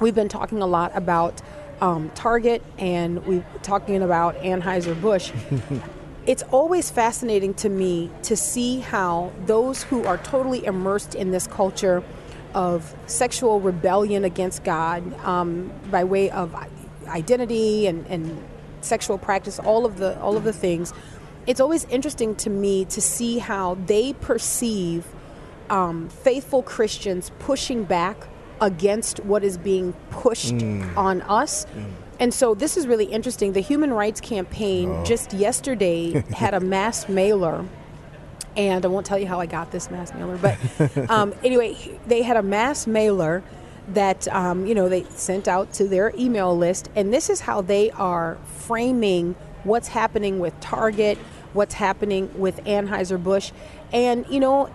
[0.00, 1.40] We've been talking a lot about
[1.80, 5.32] um, Target and we're talking about Anheuser-Busch.
[6.26, 11.46] it's always fascinating to me to see how those who are totally immersed in this
[11.46, 12.02] culture
[12.54, 16.54] of sexual rebellion against God um, by way of
[17.08, 18.42] identity and, and
[18.80, 20.92] sexual practice, all of the all of the things.
[21.46, 25.04] It's always interesting to me to see how they perceive
[25.68, 28.28] um, faithful Christians pushing back
[28.60, 30.96] against what is being pushed Mm.
[30.96, 31.66] on us.
[32.20, 33.52] And so this is really interesting.
[33.52, 35.04] The Human Rights Campaign Oh.
[35.04, 37.64] just yesterday had a mass mailer
[38.56, 40.56] and I won't tell you how I got this mass mailer, but
[41.10, 43.42] um, anyway, they had a mass mailer
[43.88, 47.60] that um, you know they sent out to their email list, and this is how
[47.62, 51.18] they are framing what's happening with Target,
[51.52, 53.50] what's happening with Anheuser Busch,
[53.92, 54.70] and you know,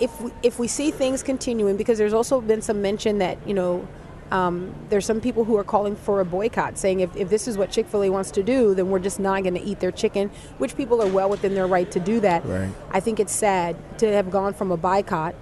[0.00, 3.54] if we, if we see things continuing, because there's also been some mention that you
[3.54, 3.86] know.
[4.30, 7.58] Um, there's some people who are calling for a boycott, saying if, if this is
[7.58, 9.90] what Chick fil A wants to do, then we're just not going to eat their
[9.90, 12.42] chicken, which people are well within their right to do that.
[12.46, 12.70] Right.
[12.90, 15.34] I think it's sad to have gone from a boycott.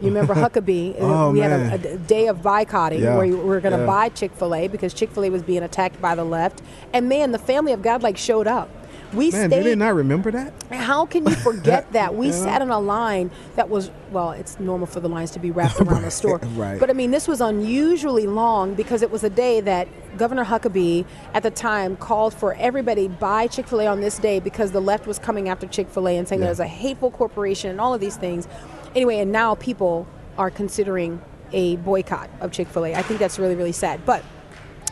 [0.00, 0.94] You remember Huckabee?
[1.00, 3.16] Oh, we had a, a, day of boycotting Yeah.
[3.16, 3.86] where we were going to Yeah.
[3.86, 6.62] buy Chick fil A because Chick fil A was being attacked by the left.
[6.92, 8.68] And man, the family of God like showed up.
[9.12, 9.62] We Man, stayed.
[9.64, 10.52] they not remember that?
[10.70, 12.14] How can you forget that?
[12.14, 15.50] We sat in a line that was, well, it's normal for the lines to be
[15.50, 16.38] wrapped around the store.
[16.54, 16.78] right.
[16.80, 19.88] But I mean, this was unusually long because it was a day that
[20.18, 24.40] Governor Huckabee at the time called for everybody buy Chick fil A on this day
[24.40, 26.46] because the left was coming after Chick fil A and saying Yeah.
[26.46, 28.48] that it was a hateful corporation and all of these things.
[28.94, 30.06] Anyway, and now people
[30.38, 31.20] are considering
[31.52, 32.94] a boycott of Chick fil A.
[32.94, 34.04] I think that's really, really sad.
[34.04, 34.24] But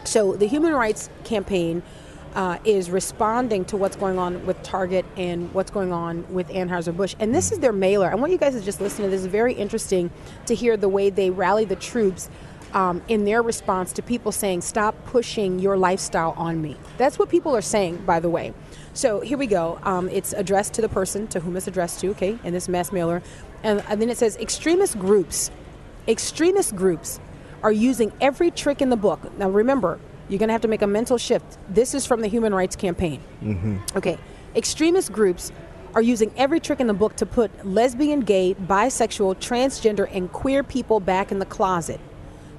[0.04, 1.82] so the Human Rights Campaign
[2.34, 7.14] uh, is responding to what's going on with Target and what's going on with Anheuser-Busch.
[7.20, 8.10] And this is their mailer.
[8.10, 9.24] I want you guys to just listen to this.
[9.24, 10.10] It's very interesting
[10.46, 12.28] to hear the way they rally the troops
[12.72, 16.76] um, in their response to people saying, stop pushing your lifestyle on me.
[16.98, 18.52] That's what people are saying, by the way.
[18.94, 19.78] So here we go.
[19.84, 22.90] Um, it's addressed to the person to whom it's addressed to, okay, in this mass
[22.90, 23.22] mailer.
[23.62, 25.52] And, and then it says, extremist groups,
[26.08, 27.20] extremist groups
[27.62, 29.36] are using every trick in the book.
[29.38, 31.58] Now remember, you're going to have to make a mental shift.
[31.68, 33.20] This is from the Human Rights Campaign.
[33.42, 33.78] Mm-hmm.
[33.96, 34.18] Okay.
[34.56, 35.52] Extremist groups
[35.94, 40.62] are using every trick in the book to put lesbian, gay, bisexual, transgender, and queer
[40.62, 42.00] people back in the closet.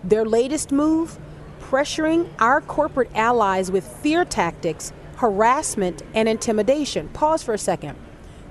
[0.04, 1.18] Their latest move
[1.62, 7.08] pressuring our corporate allies with fear tactics, harassment, and intimidation.
[7.10, 7.98] Pause for a second.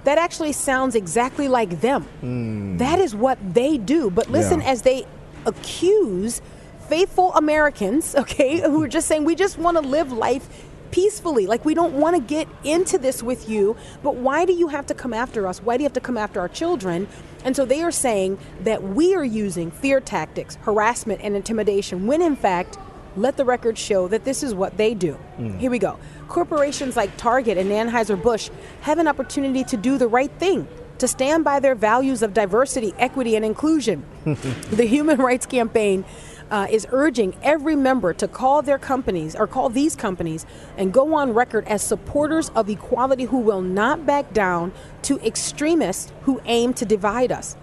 [0.02, 2.02] That actually sounds exactly like them.
[2.20, 2.76] Hmm.
[2.78, 4.10] That is what they do.
[4.10, 4.70] But listen, Yeah.
[4.70, 5.06] as they
[5.46, 6.42] accuse
[6.88, 10.48] faithful Americans, okay, who are just saying we just want to live life
[10.90, 11.46] peacefully.
[11.46, 14.86] Like we don't want to get into this with you, but why do you have
[14.86, 15.60] to come after us?
[15.60, 17.08] Why do you have to come after our children?
[17.44, 22.22] And so they are saying that we are using fear tactics, harassment, and intimidation when
[22.22, 22.78] in fact,
[23.16, 25.12] let the record show that this is what they do.
[25.12, 25.58] Hmm.
[25.58, 25.98] Here we go.
[26.28, 28.50] Corporations like Target and Anheuser-Busch
[28.82, 30.66] have an opportunity to do the right thing,
[30.98, 34.04] to stand by their values of diversity, equity, and inclusion.
[34.24, 36.04] the Human Rights Campaign
[36.50, 41.14] uh, is urging every member to call their companies or call these companies and go
[41.14, 46.72] on record as supporters of equality who will not back down to extremists who aim
[46.74, 47.56] to divide us.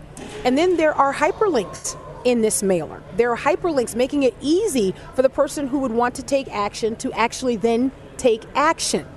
[0.46, 3.02] And then there are hyperlinks in this mailer.
[3.18, 6.96] There are hyperlinks making it easy for the person who would want to take action
[6.98, 9.08] to actually then take action.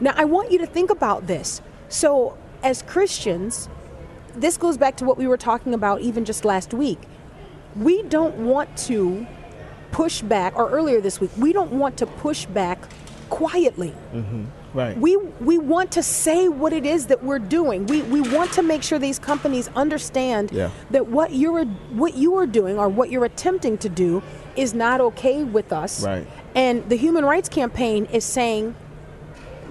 [0.00, 1.60] Now, I want you to think about this.
[1.88, 3.68] So, as Christians,
[4.34, 7.00] this goes back to what we were talking about even just last week.
[7.76, 9.26] We don't want to
[9.92, 12.78] push back, or earlier this week, we don't want to push back
[13.28, 13.94] quietly.
[14.14, 14.44] Mm-hmm.
[14.72, 14.96] Right.
[14.96, 17.86] We we want to say what it is that we're doing.
[17.86, 20.70] We we want to make sure these companies understand Yeah.
[20.92, 24.22] that what you're what you are doing or what you're attempting to do
[24.54, 26.04] is not okay with us.
[26.04, 26.24] Right.
[26.54, 28.76] And the Human Rights Campaign is saying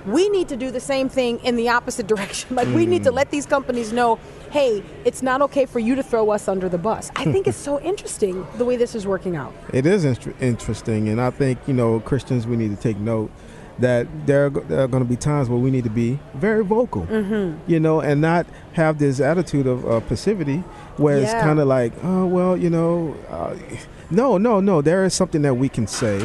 [0.05, 2.55] we need to do the same thing in the opposite direction.
[2.55, 4.19] Like we need to let these companies know,
[4.51, 7.11] hey, it's not okay for you to throw us under the bus.
[7.15, 9.53] I think it's so interesting the way this is working out.
[9.73, 13.31] It is inter- interesting, and I think you know Christians we need to take note
[13.79, 16.65] that there are, there are going to be times where we need to be very
[16.65, 17.71] vocal, Mm-hmm.
[17.71, 20.57] you know, and not have this attitude of uh, passivity
[20.97, 23.55] where it's kind of like, oh well, you know, uh,
[24.11, 24.81] no, no, no.
[24.81, 26.19] There is something that we can say,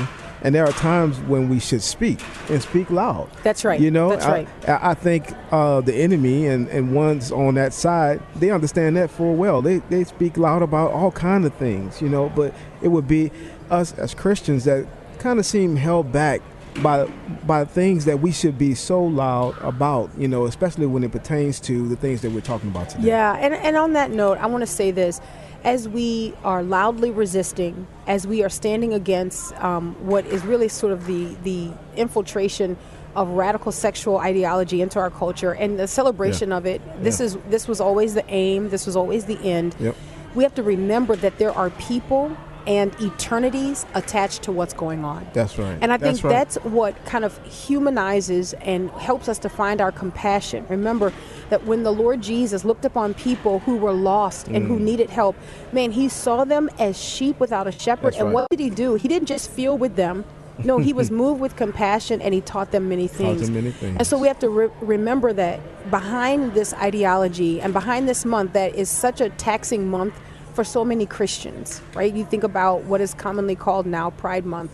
[0.45, 3.31] and there are times when we should speak and speak loud.
[3.43, 3.81] That's right.
[3.81, 4.49] You know, That's I, right.
[4.69, 9.35] I think uh, the enemy and, and ones on that side, they understand that full
[9.37, 9.63] well.
[9.63, 13.33] They, they speak loud about all kind of things, you know, but it would be
[13.71, 14.87] us as Christians that
[15.19, 16.43] kind of seem held back
[16.83, 17.07] by
[17.47, 21.61] by things that we should be so loud about, you know, especially when it pertains
[21.61, 23.09] to the things that we're talking about today.
[23.09, 25.21] Yeah, and, and on that note, I want to say this.
[25.65, 30.93] As we are loudly resisting, as we are standing against um, what is really sort
[30.93, 32.77] of the, the infiltration
[33.17, 37.27] of radical sexual ideology into our culture and the celebration of it, this Yeah.
[37.27, 39.75] is this was always the aim, this was always the end.
[39.81, 39.97] Yep.
[40.35, 45.27] We have to remember that there are people and eternities attached to what's going on.
[45.33, 45.77] That's right.
[45.81, 46.31] And I think that's, right.
[46.31, 50.65] that's what kind of humanizes and helps us to find our compassion.
[50.69, 51.13] Remember
[51.51, 54.69] that when the Lord Jesus looked upon people who were lost and Mm.
[54.69, 55.37] who needed help,
[55.73, 58.13] man, he saw them as sheep without a shepherd.
[58.13, 58.35] That's and right.
[58.35, 58.95] what did he do?
[58.95, 60.25] He didn't just feel with them.
[60.63, 63.43] No, he was moved with compassion and he taught them many things.
[63.43, 63.97] them many things.
[63.99, 68.53] And so we have to re- remember that behind this ideology and behind this month
[68.53, 70.15] that is such a taxing month
[70.55, 72.13] for so many Christians, right?
[72.15, 74.71] You think about what is commonly called now Pride Month.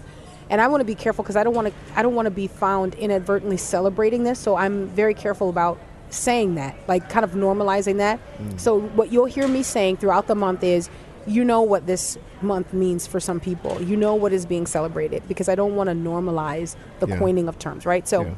[0.51, 2.31] And I want to be careful because I don't want to I don't want to
[2.31, 5.79] be found inadvertently celebrating this, so I'm very careful about
[6.11, 8.19] saying that, like kind of normalizing that.
[8.39, 8.59] Mm.
[8.59, 10.91] So what you'll hear me saying throughout the month is
[11.27, 13.81] you know what this month means for some people.
[13.81, 17.19] You know what is being celebrated because I don't want to normalize the Yeah.
[17.19, 18.09] coining of terms, right?
[18.09, 18.31] So Yeah.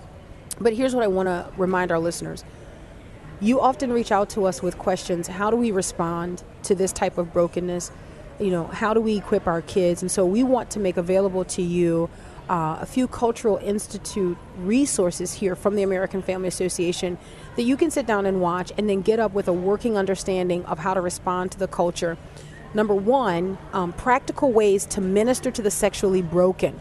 [0.61, 2.45] but here's what I want to remind our listeners.
[3.43, 5.27] You often reach out to us with questions.
[5.27, 7.91] How do we respond to this type of brokenness?
[8.39, 10.01] You know, how do we equip our kids?
[10.01, 12.09] And so we want to make available to you
[12.49, 17.19] uh, a few Cultural Institute resources here from the American Family Association
[17.57, 20.65] that you can sit down and watch and then get up with a working understanding
[20.67, 22.17] of how to respond to the culture.
[22.75, 26.81] Number one, um, practical ways to minister to the sexually broken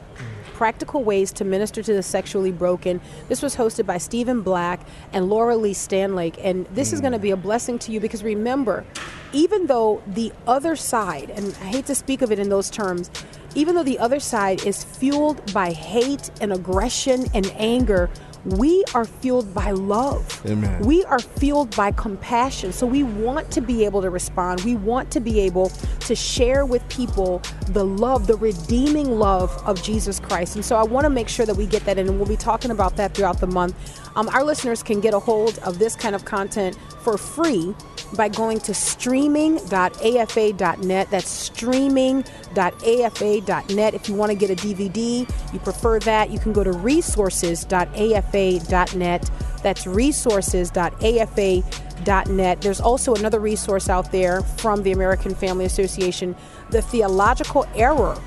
[0.54, 3.02] practical ways to minister to the sexually broken.
[3.28, 4.82] This was hosted by Stephen Black
[5.14, 6.40] and Laura Lee Stanlake.
[6.44, 8.86] And this is going to be a blessing to you because remember,
[9.34, 13.10] even though the other side, and I hate to speak of it in those terms,
[13.56, 18.10] even though the other side is fueled by hate and aggression and anger,
[18.46, 20.42] we are fueled by love.
[20.46, 20.84] Amen.
[20.84, 22.74] We are fueled by compassion.
[22.74, 24.62] So we want to be able to respond.
[24.62, 25.70] We want to be able
[26.02, 30.56] to share with people the love, the redeeming love of Jesus Christ.
[30.56, 32.38] And so I want to make sure that we get that in, and we'll be
[32.38, 33.76] talking about that throughout the month.
[34.16, 37.76] Um, our listeners can get a hold of this kind of content for free
[38.16, 41.12] by going to streaming.afa.net.
[41.12, 43.94] That's streaming.afa.net.
[43.94, 49.32] If you want to get a DVD, you prefer that, you can go to resources.afa.net.
[49.64, 52.62] That's resources.afa.net.
[52.62, 56.36] There's also another resource out there from the American Family Association,
[56.72, 58.18] The Theological Error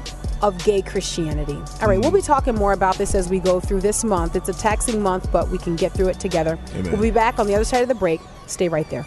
[0.42, 1.58] of Gay Christianity.
[1.80, 4.36] All right, we'll be talking more about this as we go through this month.
[4.36, 6.58] It's a taxing month, but we can get through it together.
[6.74, 6.92] Amen.
[6.92, 8.20] We'll be back on the other side of the break.
[8.46, 9.06] Stay right there.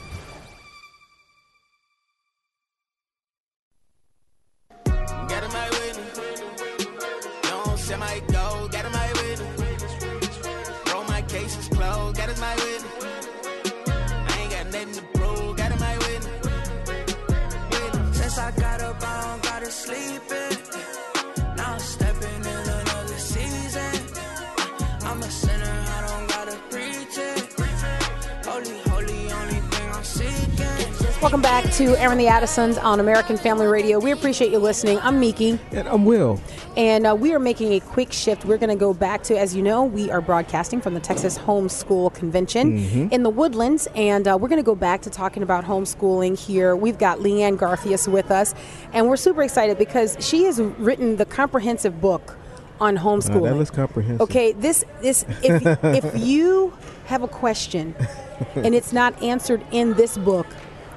[32.07, 33.99] Airing the Addisons on American Family Radio.
[33.99, 34.97] We appreciate you listening.
[35.01, 35.59] I'm Meeke.
[35.73, 36.39] And I'm Wil.
[36.77, 38.45] And uh, we are making a quick shift.
[38.45, 41.37] We're going to go back to, as you know, we are broadcasting from the Texas
[41.37, 43.89] Homeschool Convention in the Woodlands.
[43.93, 46.77] And uh, we're going to go back to talking about homeschooling here.
[46.77, 48.55] We've got Lea Ann Garfias with us.
[48.93, 52.37] And we're super excited because she has written the comprehensive book
[52.79, 53.43] on Uh, homeschooling.
[53.49, 54.21] that looks comprehensive.
[54.21, 56.71] Okay, this this if if you
[57.07, 57.95] have a question
[58.55, 60.47] and it's not answered in this book,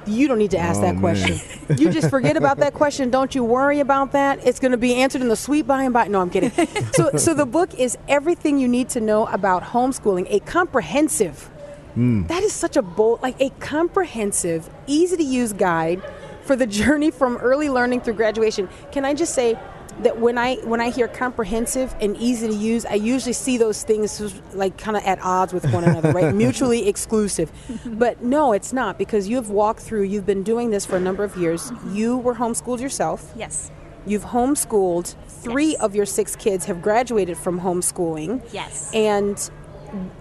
[0.05, 1.39] you don't need to ask Oh, that question.
[1.77, 3.09] you just forget about that question.
[3.09, 4.45] Don't you worry about that.
[4.45, 6.07] It's going to be answered in the sweet by and by.
[6.07, 6.51] No, I'm kidding.
[6.93, 11.49] so so the book is everything you need to know about homeschooling, a comprehensive.
[11.93, 12.25] Hmm.
[12.27, 16.01] That is such a bold, like a comprehensive, easy to use guide
[16.43, 18.69] for the journey from early learning through graduation.
[18.91, 19.57] Can I just say
[19.99, 23.83] that when I when I hear comprehensive and easy to use, I usually see those
[23.83, 24.19] things
[24.53, 26.33] like kind of at odds with one another, right?
[26.45, 27.51] Mutually exclusive.
[27.85, 30.03] But no, it's not because you've walked through.
[30.03, 31.69] You've been doing this for a number of years.
[31.71, 31.95] Mm-hmm.
[31.95, 33.31] You were homeschooled yourself.
[33.35, 33.69] Yes.
[34.05, 35.15] You've homeschooled.
[35.27, 35.81] Three Yes.
[35.81, 38.41] of your six kids have graduated from homeschooling.
[38.51, 38.91] Yes.
[38.93, 39.37] And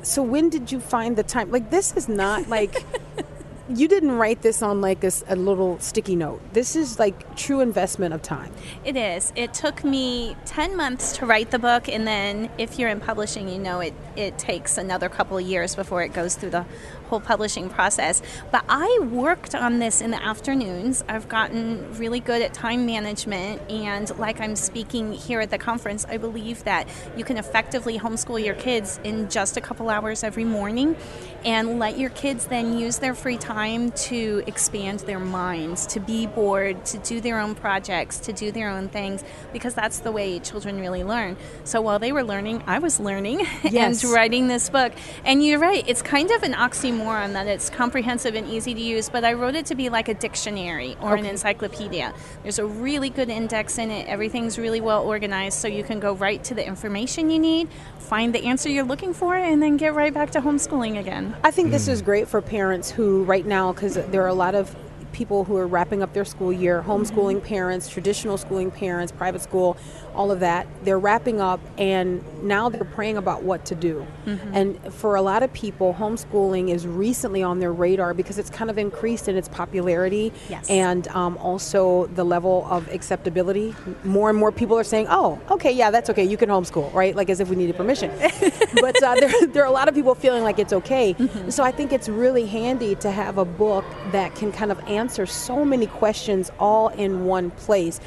[0.02, 1.50] so when did you find the time?
[1.50, 2.84] Like this is not like
[3.74, 6.40] you didn't write this on like a, a, little sticky note.
[6.52, 8.52] This is like true investment of time.
[8.84, 9.32] It is.
[9.36, 13.48] It took me 10 months to write the book, and then if you're in publishing,
[13.48, 16.64] you know it, it takes another couple of years before it goes through the
[17.10, 18.22] whole publishing process.
[18.50, 21.04] But I worked on this in the afternoons.
[21.08, 26.06] I've gotten really good at time management, and like I'm speaking here at the conference,
[26.08, 30.44] I believe that you can effectively homeschool your kids in just a couple hours every
[30.44, 30.96] morning
[31.44, 36.26] and let your kids then use their free time to expand their minds, to be
[36.26, 40.38] bored, to do their own projects, to do their own things, because that's the way
[40.38, 41.36] children really learn.
[41.64, 44.04] So while they were learning, I was learning Yes.
[44.04, 44.92] and writing this book.
[45.24, 49.08] And you're right, it's kind of an oxymoron that it's comprehensive and easy to use,
[49.08, 52.12] but I wrote it to be like a dictionary or an encyclopedia.
[52.42, 56.14] There's a really good index in it, everything's really well organized, so you can go
[56.14, 59.94] right to the information you need, find the answer you're looking for, and then get
[59.94, 61.34] right back to homeschooling again.
[61.42, 61.92] I think this hmm.
[61.92, 64.74] is great for parents who, right now, because there are a lot of
[65.12, 69.76] people who are wrapping up their school year, homeschooling parents, traditional schooling parents, private school,
[70.14, 70.66] all of that.
[70.84, 74.06] They're wrapping up and now they're praying about what to do.
[74.52, 78.70] And for a lot of people, homeschooling is recently on their radar because it's kind
[78.70, 80.68] of increased in its popularity Yes.
[80.70, 83.74] and um, also the level of acceptability.
[84.04, 87.14] More and more people are saying, oh, okay, yeah, that's okay, you can homeschool, right?
[87.16, 88.10] Like as if we needed permission.
[88.80, 91.14] but uh, there, there are a lot of people feeling like it's okay.
[91.48, 94.99] So I think it's really handy to have a book that can kind of answer
[95.08, 98.00] so many questions all in one place.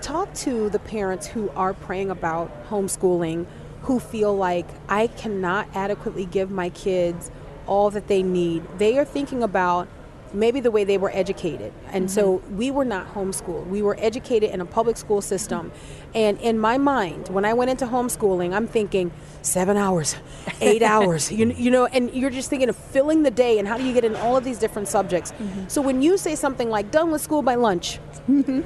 [0.00, 3.46] Talk to the parents who are praying about homeschooling,
[3.82, 7.30] who feel like I cannot adequately give my kids
[7.66, 8.62] all that they need.
[8.78, 9.88] They are thinking about
[10.32, 11.72] maybe the way they were educated.
[11.88, 12.56] And so mm-hmm.
[12.56, 13.66] we were not homeschooled.
[13.66, 15.72] We were educated in a public school system.
[16.14, 19.12] And in my mind, when I went into homeschooling, I'm thinking
[19.42, 20.16] seven hours,
[20.60, 23.76] eight hours, you, you know, and you're just thinking of filling the day and how
[23.76, 25.32] do you get in all of these different subjects.
[25.32, 25.68] Mm-hmm.
[25.68, 28.62] So when you say something like done with school by lunch, mm-hmm.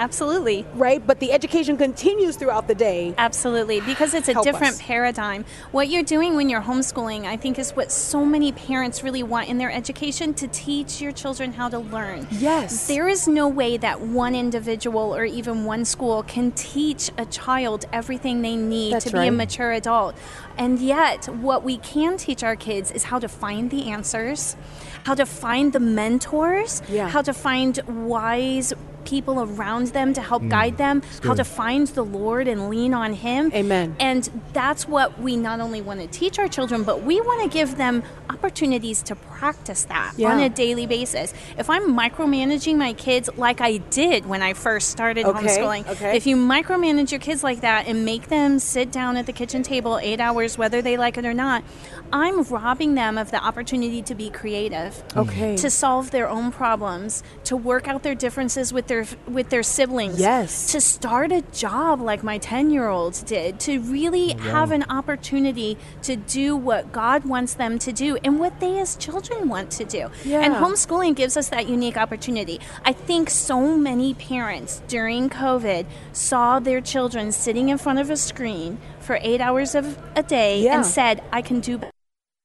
[0.00, 0.64] Absolutely.
[0.74, 1.00] right?
[1.06, 3.14] But the education continues throughout the day.
[3.18, 4.82] Absolutely, because it's a Help different us.
[4.82, 5.44] paradigm.
[5.72, 9.48] What you're doing when you're homeschooling, I think, is what so many parents really want
[9.48, 12.26] in their education to teach your children how to learn.
[12.32, 12.86] Yes.
[12.88, 17.84] There is no way that one individual or even one school can teach a child
[17.92, 19.28] everything they need That's to be right.
[19.28, 20.16] a mature adult.
[20.56, 24.56] And yet, what we can teach our kids is how to find the answers,
[25.04, 27.08] how to find the mentors, Yeah.
[27.08, 28.72] how to find wise
[29.10, 30.50] people around them to help mm.
[30.50, 33.50] guide them, how to find the Lord and lean on Him.
[33.52, 33.96] Amen.
[33.98, 37.48] And that's what we not only want to teach our children, but we want to
[37.48, 40.32] give them opportunities to practice that Yeah.
[40.32, 41.34] on a daily basis.
[41.58, 46.16] If I'm micromanaging my kids like I did when I first started Okay, homeschooling, okay.
[46.16, 49.62] if you micromanage your kids like that and make them sit down at the kitchen
[49.62, 51.64] table eight hours, whether they like it or not,
[52.12, 55.56] I'm robbing them of the opportunity to be creative Okay.
[55.56, 60.18] to solve their own problems, to work out their differences with their with their siblings.
[60.18, 60.70] Yes.
[60.72, 66.16] To start a job like my 10-year-old did, to really oh, have an opportunity to
[66.16, 70.10] do what God wants them to do and what they as children want to do.
[70.24, 70.40] Yeah.
[70.40, 72.60] And homeschooling gives us that unique opportunity.
[72.84, 78.16] I think so many parents during COVID saw their children sitting in front of a
[78.16, 80.76] screen for 8 hours of a day Yeah.
[80.76, 81.89] and said, "I can do better."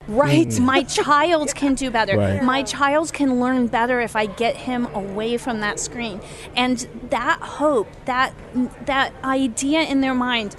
[0.07, 0.47] Right.
[0.47, 0.59] Mm.
[0.61, 2.17] My child can do better.
[2.17, 2.43] Right.
[2.43, 6.21] My child can learn better if I get him away from that screen.
[6.55, 8.33] And that hope, that
[8.85, 10.55] that idea in their mind,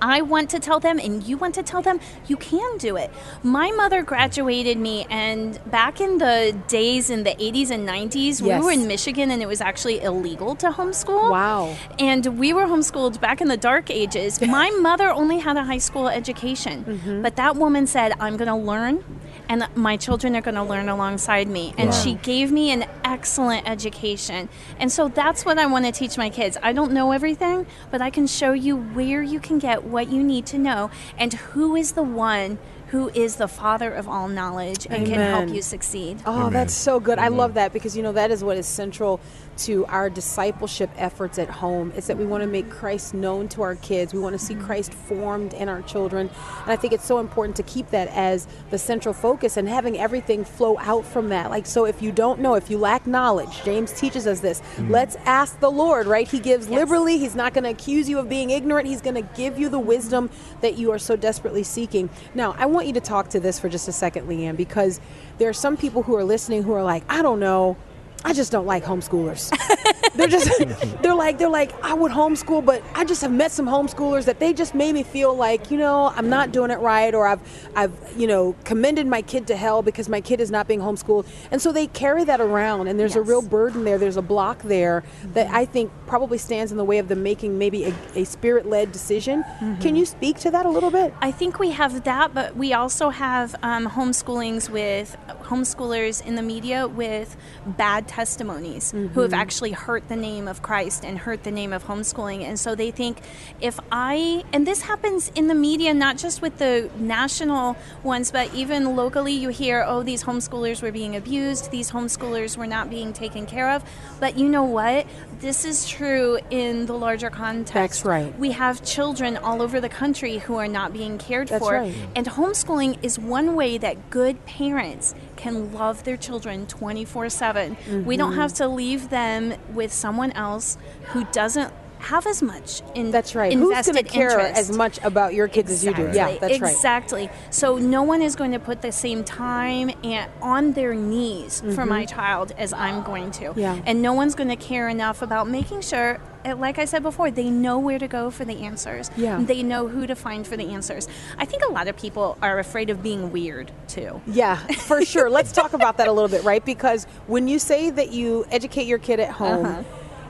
[0.00, 3.10] I want to tell them and you want to tell them you can do it.
[3.42, 8.42] My mother graduated me and back in the days in the 80s and 90s, Yes.
[8.42, 11.30] we were in Michigan and it was actually illegal to homeschool.
[11.30, 11.76] Wow.
[11.98, 14.40] And we were homeschooled back in the dark ages.
[14.40, 17.22] My mother only had a high school education, Mm-hmm.
[17.22, 19.04] but that woman said, I'm going to learn,
[19.48, 21.74] and my children are going to learn alongside me.
[21.78, 24.48] And she gave me an excellent education.
[24.78, 26.58] And so that's what I want to teach my kids.
[26.62, 30.22] I don't know everything, but I can show you where you can get what you
[30.22, 34.86] need to know and who is the one who is the father of all knowledge
[34.88, 36.22] and can help you succeed.
[36.24, 37.18] Oh, that's so good.
[37.18, 39.20] I love that because you know that is what is central
[39.58, 41.92] to our discipleship efforts at home.
[41.92, 44.12] Is that we want to make Christ known to our kids.
[44.12, 44.66] We want to see mm-hmm.
[44.66, 46.30] Christ formed in our children.
[46.62, 49.98] And I think it's so important to keep that as the central focus and having
[49.98, 51.50] everything flow out from that.
[51.50, 54.60] Like so if you don't know, if you lack knowledge, James teaches us this.
[54.76, 54.90] Mm.
[54.90, 56.26] Let's ask the Lord, right?
[56.26, 57.18] He gives liberally.
[57.18, 58.88] He's not going to accuse you of being ignorant.
[58.88, 60.30] He's going to give you the wisdom
[60.60, 62.10] that you are so desperately seeking.
[62.34, 65.00] Now, I want you to talk to this for just a second, Lea Ann, because
[65.38, 67.76] there are some people who are listening who are like, I don't know.
[68.24, 69.50] I just don't like homeschoolers.
[70.14, 70.50] they're just
[71.02, 74.40] they're like they're like I would homeschool, but I just have met some homeschoolers that
[74.40, 77.40] they just made me feel like, you know, I'm not doing it right or I've
[77.76, 81.26] I've, you know, commended my kid to hell because my kid is not being homeschooled.
[81.50, 83.98] And so they carry that around and there's a real burden there.
[83.98, 87.58] There's a block there that I think probably stands in the way of them making
[87.58, 89.44] maybe a, a spirit-led decision.
[89.80, 91.14] Can you speak to that a little bit?
[91.20, 96.42] I think we have that, but we also have um, homeschoolings with homeschoolers in the
[96.42, 97.36] media with
[97.66, 101.84] bad testimonies who have actually hurt the name of Christ and hurt the name of
[101.84, 102.42] homeschooling.
[102.42, 103.18] And so they think
[103.60, 108.52] if I, and this happens in the media, not just with the national ones, but
[108.54, 113.12] even locally, you hear, oh, these homeschoolers were being abused, these homeschoolers were not being
[113.12, 113.82] taken care of.
[114.20, 115.06] But you know what?
[115.40, 117.72] This is true in the larger context.
[117.74, 118.36] That's right.
[118.38, 121.74] We have children all over the country who are not being cared That's for.
[121.74, 121.94] right.
[122.16, 127.76] And homeschooling is one way that good parents can love their children 24 7.
[128.04, 128.40] We don't Mm-hmm.
[128.40, 130.76] have to leave them with someone else
[131.10, 133.52] who doesn't have as much in That's right.
[133.52, 134.60] Who's invested going to care interest.
[134.60, 136.02] as much about your kids as you do?
[136.02, 136.38] Yeah, Exactly.
[136.48, 136.74] that's right.
[136.74, 137.30] Exactly.
[137.50, 141.84] So no one is going to put the same time and on their knees for
[141.86, 143.46] my child as I'm going to.
[143.50, 143.60] Mm-hmm.
[143.60, 143.80] Yeah.
[143.86, 147.32] And no one's going to care enough about making sure uh, like I said before,
[147.32, 149.10] they know where to go for the answers.
[149.16, 149.42] Yeah.
[149.42, 151.08] They know who to find for the answers.
[151.36, 154.20] I think a lot of people are afraid of being weird too.
[154.24, 155.28] Yeah, for sure.
[155.28, 156.64] Let's talk about that a little bit, right?
[156.64, 159.82] Because when you say that you educate your kid at home, Uh-huh.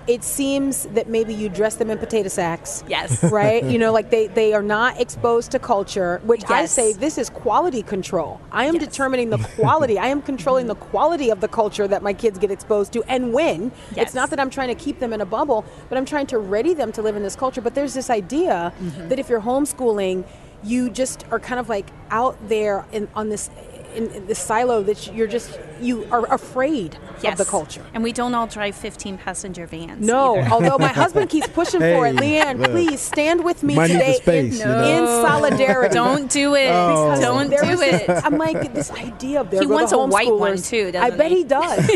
[0.09, 2.83] It seems that maybe you dress them in potato sacks.
[2.89, 3.23] Yes.
[3.31, 3.63] Right?
[3.63, 7.29] you know, like they, they are not exposed to culture, which I say this is
[7.29, 8.41] quality control.
[8.51, 8.85] I am Yes.
[8.87, 9.99] determining the quality.
[9.99, 13.33] I am controlling the quality of the culture that my kids get exposed to and
[13.35, 13.71] when.
[13.95, 14.07] Yes.
[14.07, 16.39] It's not that I'm trying to keep them in a bubble, but I'm trying to
[16.39, 17.61] ready them to live in this culture.
[17.61, 19.09] But there's this idea Mm-hmm.
[19.09, 20.25] that if you're homeschooling,
[20.65, 23.51] you just are kind of like out there in, on this
[23.95, 27.33] in, in this silo that you're just you are afraid Yes.
[27.33, 27.85] of the culture.
[27.95, 30.05] And we don't all drive 15 passenger vans.
[30.07, 32.15] No, although my husband keeps pushing for it.
[32.15, 32.71] Hey, Lea Ann, look.
[32.71, 34.85] please stand with me Might today space, in, you know?
[34.85, 35.95] in solidarity.
[35.95, 36.71] Don't do it.
[36.71, 37.21] Oh.
[37.21, 38.11] Don't do was this- it.
[38.25, 40.71] I'm like this idea of there He go the wants a white one, homeschoolers.
[40.71, 41.37] too, I doesn't bet he?
[41.39, 41.89] he does,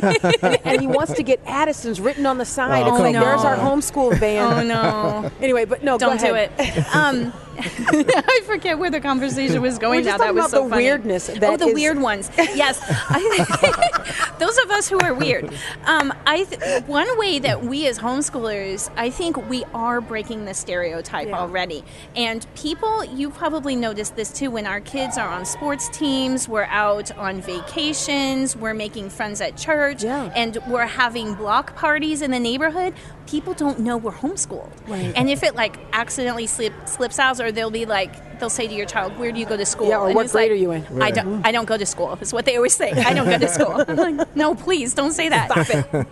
[0.42, 2.82] and, and he wants to get Addison's written on the side.
[2.84, 4.70] Oh, it's like come there's our homeschool van.
[4.70, 5.30] Oh no.
[5.40, 6.50] Anyway, but no, Don't go do it.
[6.94, 10.18] Um, I forget where the conversation was going We're now.
[10.18, 10.84] That was so the funny.
[10.84, 12.30] weirdness oh, the weird ones.
[12.36, 12.78] Yes,
[14.38, 15.52] those of us who are weird.
[15.84, 20.54] Um, I th- one way that we as homeschoolers, I think we are breaking the
[20.54, 21.38] stereotype Yeah.
[21.38, 21.84] already.
[22.16, 24.50] And people, you probably noticed this too.
[24.50, 29.56] When our kids are on sports teams, we're out on vacations, we're making friends at
[29.56, 30.32] church, Yeah.
[30.34, 32.94] and we're having block parties in the neighborhood.
[33.26, 34.70] People don't know we're homeschooled.
[34.88, 35.12] Right.
[35.16, 38.74] And if it like accidentally slip, slips out, or they'll be like, they'll say to
[38.74, 40.60] your child, "Where do you go to school?" Yeah, or And what grade like, are
[40.60, 41.02] you in?
[41.02, 41.46] I don't.
[41.46, 42.18] I don't go to school.
[42.20, 42.90] Is what they always say.
[42.90, 43.84] I don't go to school.
[43.88, 45.50] I'm like, no, please don't say that.
[45.50, 46.06] Stop it.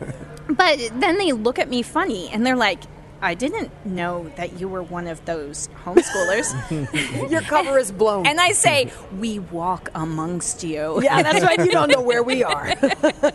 [0.49, 2.81] But then they look at me funny, and they're like.
[3.23, 6.51] I didn't know that you were one of those homeschoolers.
[7.31, 8.27] Your cover is blown.
[8.27, 11.03] and I say, we walk amongst you.
[11.03, 11.59] yeah, that's right.
[11.59, 12.75] You don't know where we are.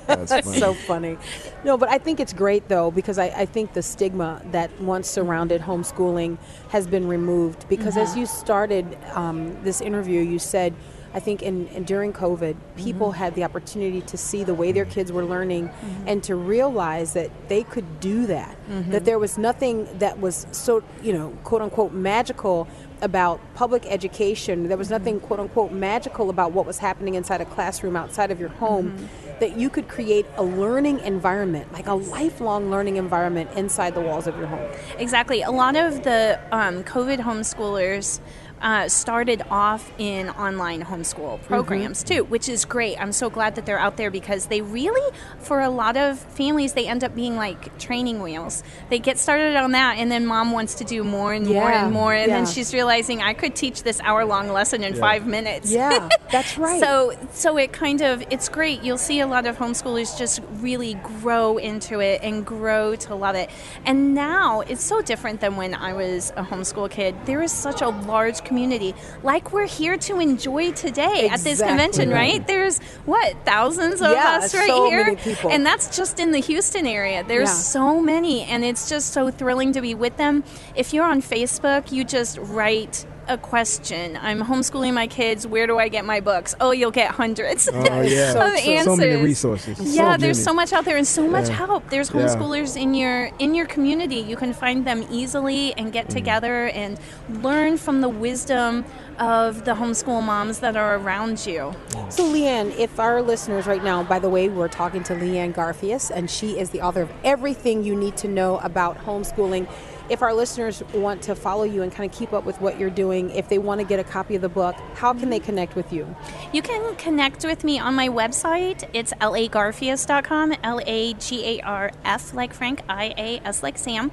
[0.07, 0.57] That's funny.
[0.57, 1.17] so funny.
[1.63, 5.09] No, but I think it's great though because I, I think the stigma that once
[5.09, 6.37] surrounded homeschooling
[6.69, 7.67] has been removed.
[7.69, 10.73] Because as you started um, this interview, you said.
[11.15, 13.17] I think in, in during COVID, people mm-hmm.
[13.17, 16.07] had the opportunity to see the way their kids were learning mm-hmm.
[16.09, 18.57] and to realize that they could do that.
[18.67, 19.03] That mm-hmm.
[19.05, 22.67] there was nothing that was so, you know, quote unquote magical
[23.01, 24.67] about public education.
[24.67, 28.39] There was nothing quote unquote magical about what was happening inside a classroom outside of
[28.39, 29.07] your home
[29.39, 34.27] that you could create a learning environment, like a lifelong learning environment inside the walls
[34.27, 34.69] of your home.
[34.97, 35.41] Exactly.
[35.43, 38.19] A lot of the um, COVID homeschoolers
[38.61, 42.99] uh, started off in online homeschool programs too, which is great.
[42.99, 46.73] I'm so glad that they're out there because they really, for a lot of families,
[46.73, 48.63] they end up being like training wheels.
[48.89, 51.93] They get started on that, and then mom wants to do more and more and
[51.93, 55.71] more, and then she's realizing I could teach this hour long lesson in five minutes.
[55.71, 56.79] Yeah, that's right.
[56.79, 58.83] So, so it kind of it's great.
[58.83, 63.35] You'll see a lot of homeschoolers just really grow into it and grow to love
[63.35, 63.49] it.
[63.85, 67.15] And now it's so different than when I was a homeschool kid.
[67.25, 68.93] There is such a large community,
[69.23, 72.45] like we're here to enjoy today at this convention, right.
[72.45, 75.17] There's what thousands of Yeah, us right so here,
[75.49, 77.23] and that's just in the Houston area.
[77.23, 77.53] There's Yeah.
[77.55, 80.43] so many, and it's just so thrilling to be with them.
[80.75, 84.17] If you're on Facebook, you just write a question.
[84.21, 85.45] I'm homeschooling my kids.
[85.47, 86.55] Where do I get my books?
[86.59, 88.85] Oh, you'll get hundreds Oh yeah, of answers.
[88.85, 89.79] so many resources.
[89.95, 90.43] Yeah, so there's many.
[90.45, 91.55] so much out there and so much Yeah.
[91.55, 91.89] help.
[91.89, 92.21] There's Yeah.
[92.21, 94.17] homeschoolers in your in your community.
[94.17, 96.13] You can find them easily and get Mm-hmm.
[96.15, 96.99] together and
[97.41, 98.85] learn from the wisdom
[99.17, 101.73] of the homeschool moms that are around you.
[102.09, 105.37] So, Lea Ann, if our listeners right now, by the way, we're talking to Lea
[105.39, 109.67] Ann Garfias, and she is the author of Everything You Need to Know About Homeschooling.
[110.09, 112.89] If our listeners want to follow you and kind of keep up with what you're
[112.89, 115.75] doing, if they want to get a copy of the book, how can they connect
[115.75, 116.15] with you?
[116.53, 118.87] You can connect with me on my website.
[118.93, 124.11] It's lagarfias.com, L A G A R F like Frank, I A S like Sam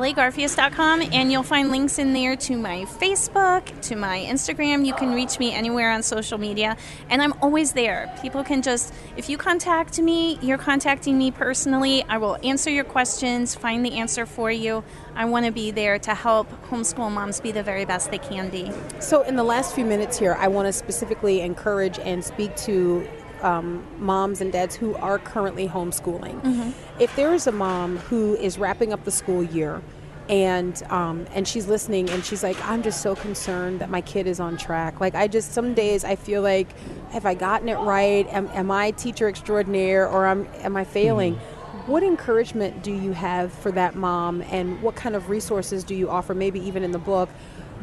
[0.00, 4.86] lagarfias.com, and you'll find links in there to my Facebook, to my Instagram.
[4.86, 6.76] You can reach me anywhere on social media,
[7.10, 8.14] and I'm always there.
[8.22, 12.02] People can just, if you contact me, you're contacting me personally.
[12.08, 14.82] I will answer your questions, find the answer for you.
[15.14, 18.48] I want to be there to help homeschool moms be the very best they can
[18.48, 18.72] be.
[19.00, 23.06] So, in the last few minutes here, I want to specifically encourage and speak to
[23.42, 26.40] um, moms and dads who are currently homeschooling.
[26.42, 26.70] Mm-hmm.
[27.00, 29.82] If there is a mom who is wrapping up the school year
[30.28, 34.26] and um, and she's listening and she's like, I'm just so concerned that my kid
[34.26, 35.00] is on track.
[35.00, 36.68] Like I just some days I feel like,
[37.10, 38.26] have I gotten it right?
[38.28, 41.34] Am, am I teacher extraordinaire or am am I failing?
[41.34, 41.90] Mm-hmm.
[41.90, 46.08] What encouragement do you have for that mom, and what kind of resources do you
[46.08, 47.28] offer, maybe even in the book,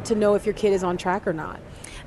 [0.05, 1.60] to know if your kid is on track or not?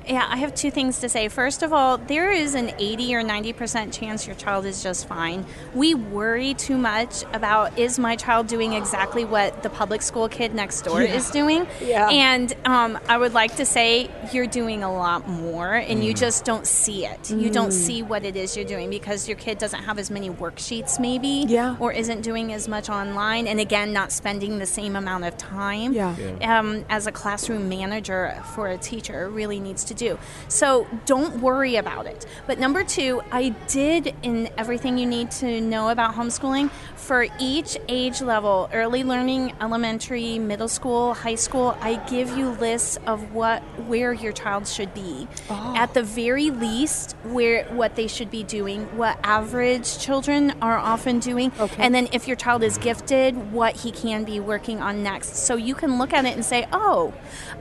[0.07, 1.27] Yeah, I have two things to say.
[1.29, 5.45] First of all, there is an 80 or 90% chance your child is just fine.
[5.73, 10.53] We worry too much about is my child doing exactly what the public school kid
[10.53, 11.15] next door yeah.
[11.15, 11.67] is doing?
[11.81, 12.09] Yeah.
[12.09, 16.05] And um, I would like to say you're doing a lot more and mm.
[16.05, 17.21] you just don't see it.
[17.23, 17.41] Mm.
[17.41, 17.73] You don't mm.
[17.73, 21.45] see what it is you're doing because your kid doesn't have as many worksheets, maybe,
[21.47, 21.77] yeah.
[21.79, 23.47] or isn't doing as much online.
[23.47, 26.15] And again, not spending the same amount of time yeah.
[26.17, 26.59] yeah.
[26.59, 30.19] Um, as a classroom manager for a teacher really needs to to do.
[30.47, 32.25] So don't worry about it.
[32.47, 37.77] But number two, I did in everything you need to know about homeschooling for each
[37.87, 43.61] age level early learning, elementary, middle school, high school I give you lists of what
[43.87, 45.27] where your child should be.
[45.49, 45.73] Oh.
[45.75, 51.19] At the very least, where what they should be doing, what average children are often
[51.19, 51.83] doing, okay.
[51.83, 55.35] and then if your child is gifted, what he can be working on next.
[55.37, 57.13] So you can look at it and say, "Oh,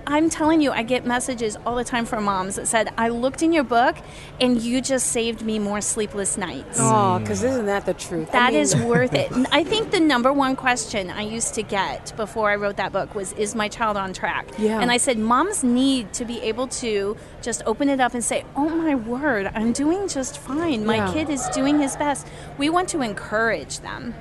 [0.06, 3.42] I'm telling you, I get messages all the time from moms that said, I looked
[3.42, 3.96] in your book
[4.40, 6.78] and you just saved me more sleepless nights.
[6.80, 8.32] Oh, because isn't that the truth?
[8.32, 9.30] That I mean, is worth it.
[9.52, 13.14] I think the number one question I used to get before I wrote that book
[13.14, 14.46] was, Is my child on track?
[14.58, 14.80] Yeah.
[14.80, 18.44] And I said, Moms need to be able to just open it up and say,
[18.56, 20.86] Oh my word, I'm doing just fine.
[20.86, 21.12] My yeah.
[21.12, 22.26] kid is doing his best.
[22.58, 24.14] We want to encourage them.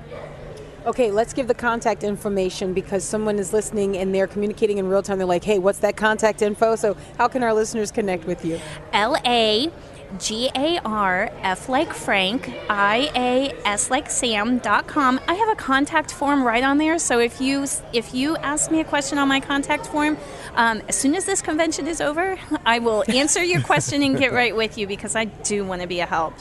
[0.84, 5.04] Okay, let's give the contact information because someone is listening and they're communicating in real
[5.04, 5.20] time.
[5.20, 6.76] They're like, hey, what's that contact info?
[6.76, 8.60] So, how can our listeners connect with you?
[8.92, 9.72] L A
[10.18, 15.20] G A R F like Frank, I A S like Sam dot com.
[15.28, 16.98] I have a contact form right on there.
[17.00, 20.18] So if you if you ask me a question on my contact form,
[20.56, 24.34] um, as soon as this convention is over, I will answer your question and get
[24.34, 26.34] right with you because I do want to be a help.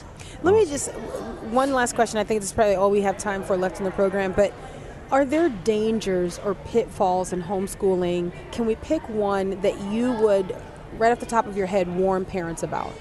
[0.43, 0.91] Let me just
[1.53, 2.19] one last question.
[2.19, 4.55] I think this is probably all we have time for left in the program, but
[5.11, 8.33] are there dangers or pitfalls in homeschooling?
[8.51, 10.57] Can we pick one that you would,
[10.97, 12.93] right off the top of your head, warn parents about?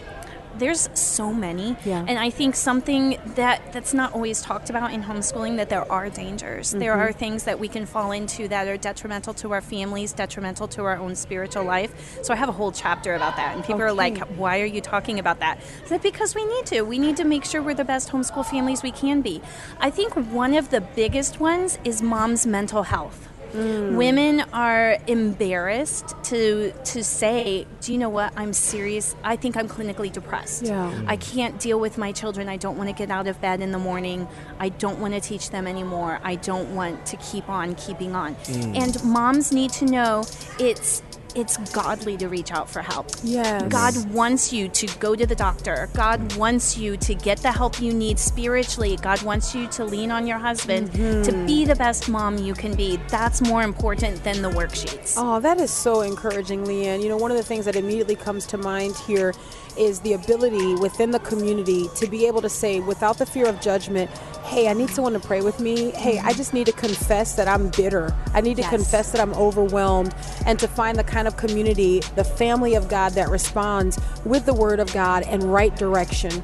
[0.60, 1.76] There's so many.
[1.86, 2.06] Yeah.
[2.08, 6.10] and i think something that that's not always talked about in homeschooling that there are
[6.10, 6.70] dangers.
[6.70, 6.80] Mm-hmm.
[6.80, 10.68] there are things that we can fall into that are detrimental to our families detrimental
[10.68, 12.20] to our own spiritual life.
[12.24, 13.56] So i have a whole chapter about that.
[13.56, 13.92] And people okay.
[13.92, 15.60] are like why are you talking about that?
[15.90, 16.82] That because we need to?
[16.82, 19.42] We need to make sure we're the best homeschool families we can be.
[19.80, 23.96] I think one of the biggest ones is mom's mental health Mm.
[23.96, 28.34] Women are embarrassed to to say, "Do you know what?
[28.36, 29.16] I'm serious.
[29.24, 30.64] I think I'm clinically depressed.
[30.64, 30.92] Yeah.
[31.08, 32.48] I can't deal with my children.
[32.50, 34.28] I don't want to get out of bed in the morning.
[34.60, 36.20] I don't want to teach them anymore.
[36.24, 38.78] I don't want to keep on keeping on." Mm.
[38.78, 40.24] And moms need to know
[40.60, 41.02] it's
[41.36, 43.10] it's godly to reach out for help.
[43.24, 43.64] Yes.
[43.70, 45.90] God wants you to go to the doctor.
[45.94, 48.98] God wants you to get the help you need spiritually.
[48.98, 51.24] God wants you to lean on your husband mm-hmm.
[51.24, 52.98] to be the best mom you can be.
[53.10, 55.16] That's more important than the worksheets.
[55.18, 57.02] Oh, that is so encouraging, Lea Ann.
[57.02, 59.34] You know, one of the things that immediately comes to mind here
[59.80, 63.62] is the ability within the community to be able to say, without the fear of
[63.62, 64.10] judgment,
[64.44, 65.92] hey, I need someone to pray with me.
[65.92, 68.16] Hey, I just need to confess that I'm bitter.
[68.34, 68.70] I need to yes.
[68.70, 70.14] confess that I'm overwhelmed
[70.46, 74.54] and to find the kind of community, the family of God that responds with the
[74.54, 76.44] word of God and right direction.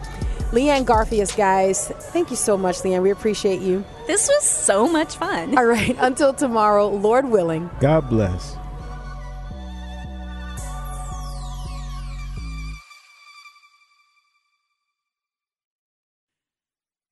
[0.52, 3.02] Lea Ann Garfias, guys, thank you so much, Lea Ann.
[3.02, 3.84] We appreciate you.
[4.08, 5.58] This was so much fun.
[5.58, 7.70] All right, until tomorrow, Lord willing.
[7.80, 8.56] God bless.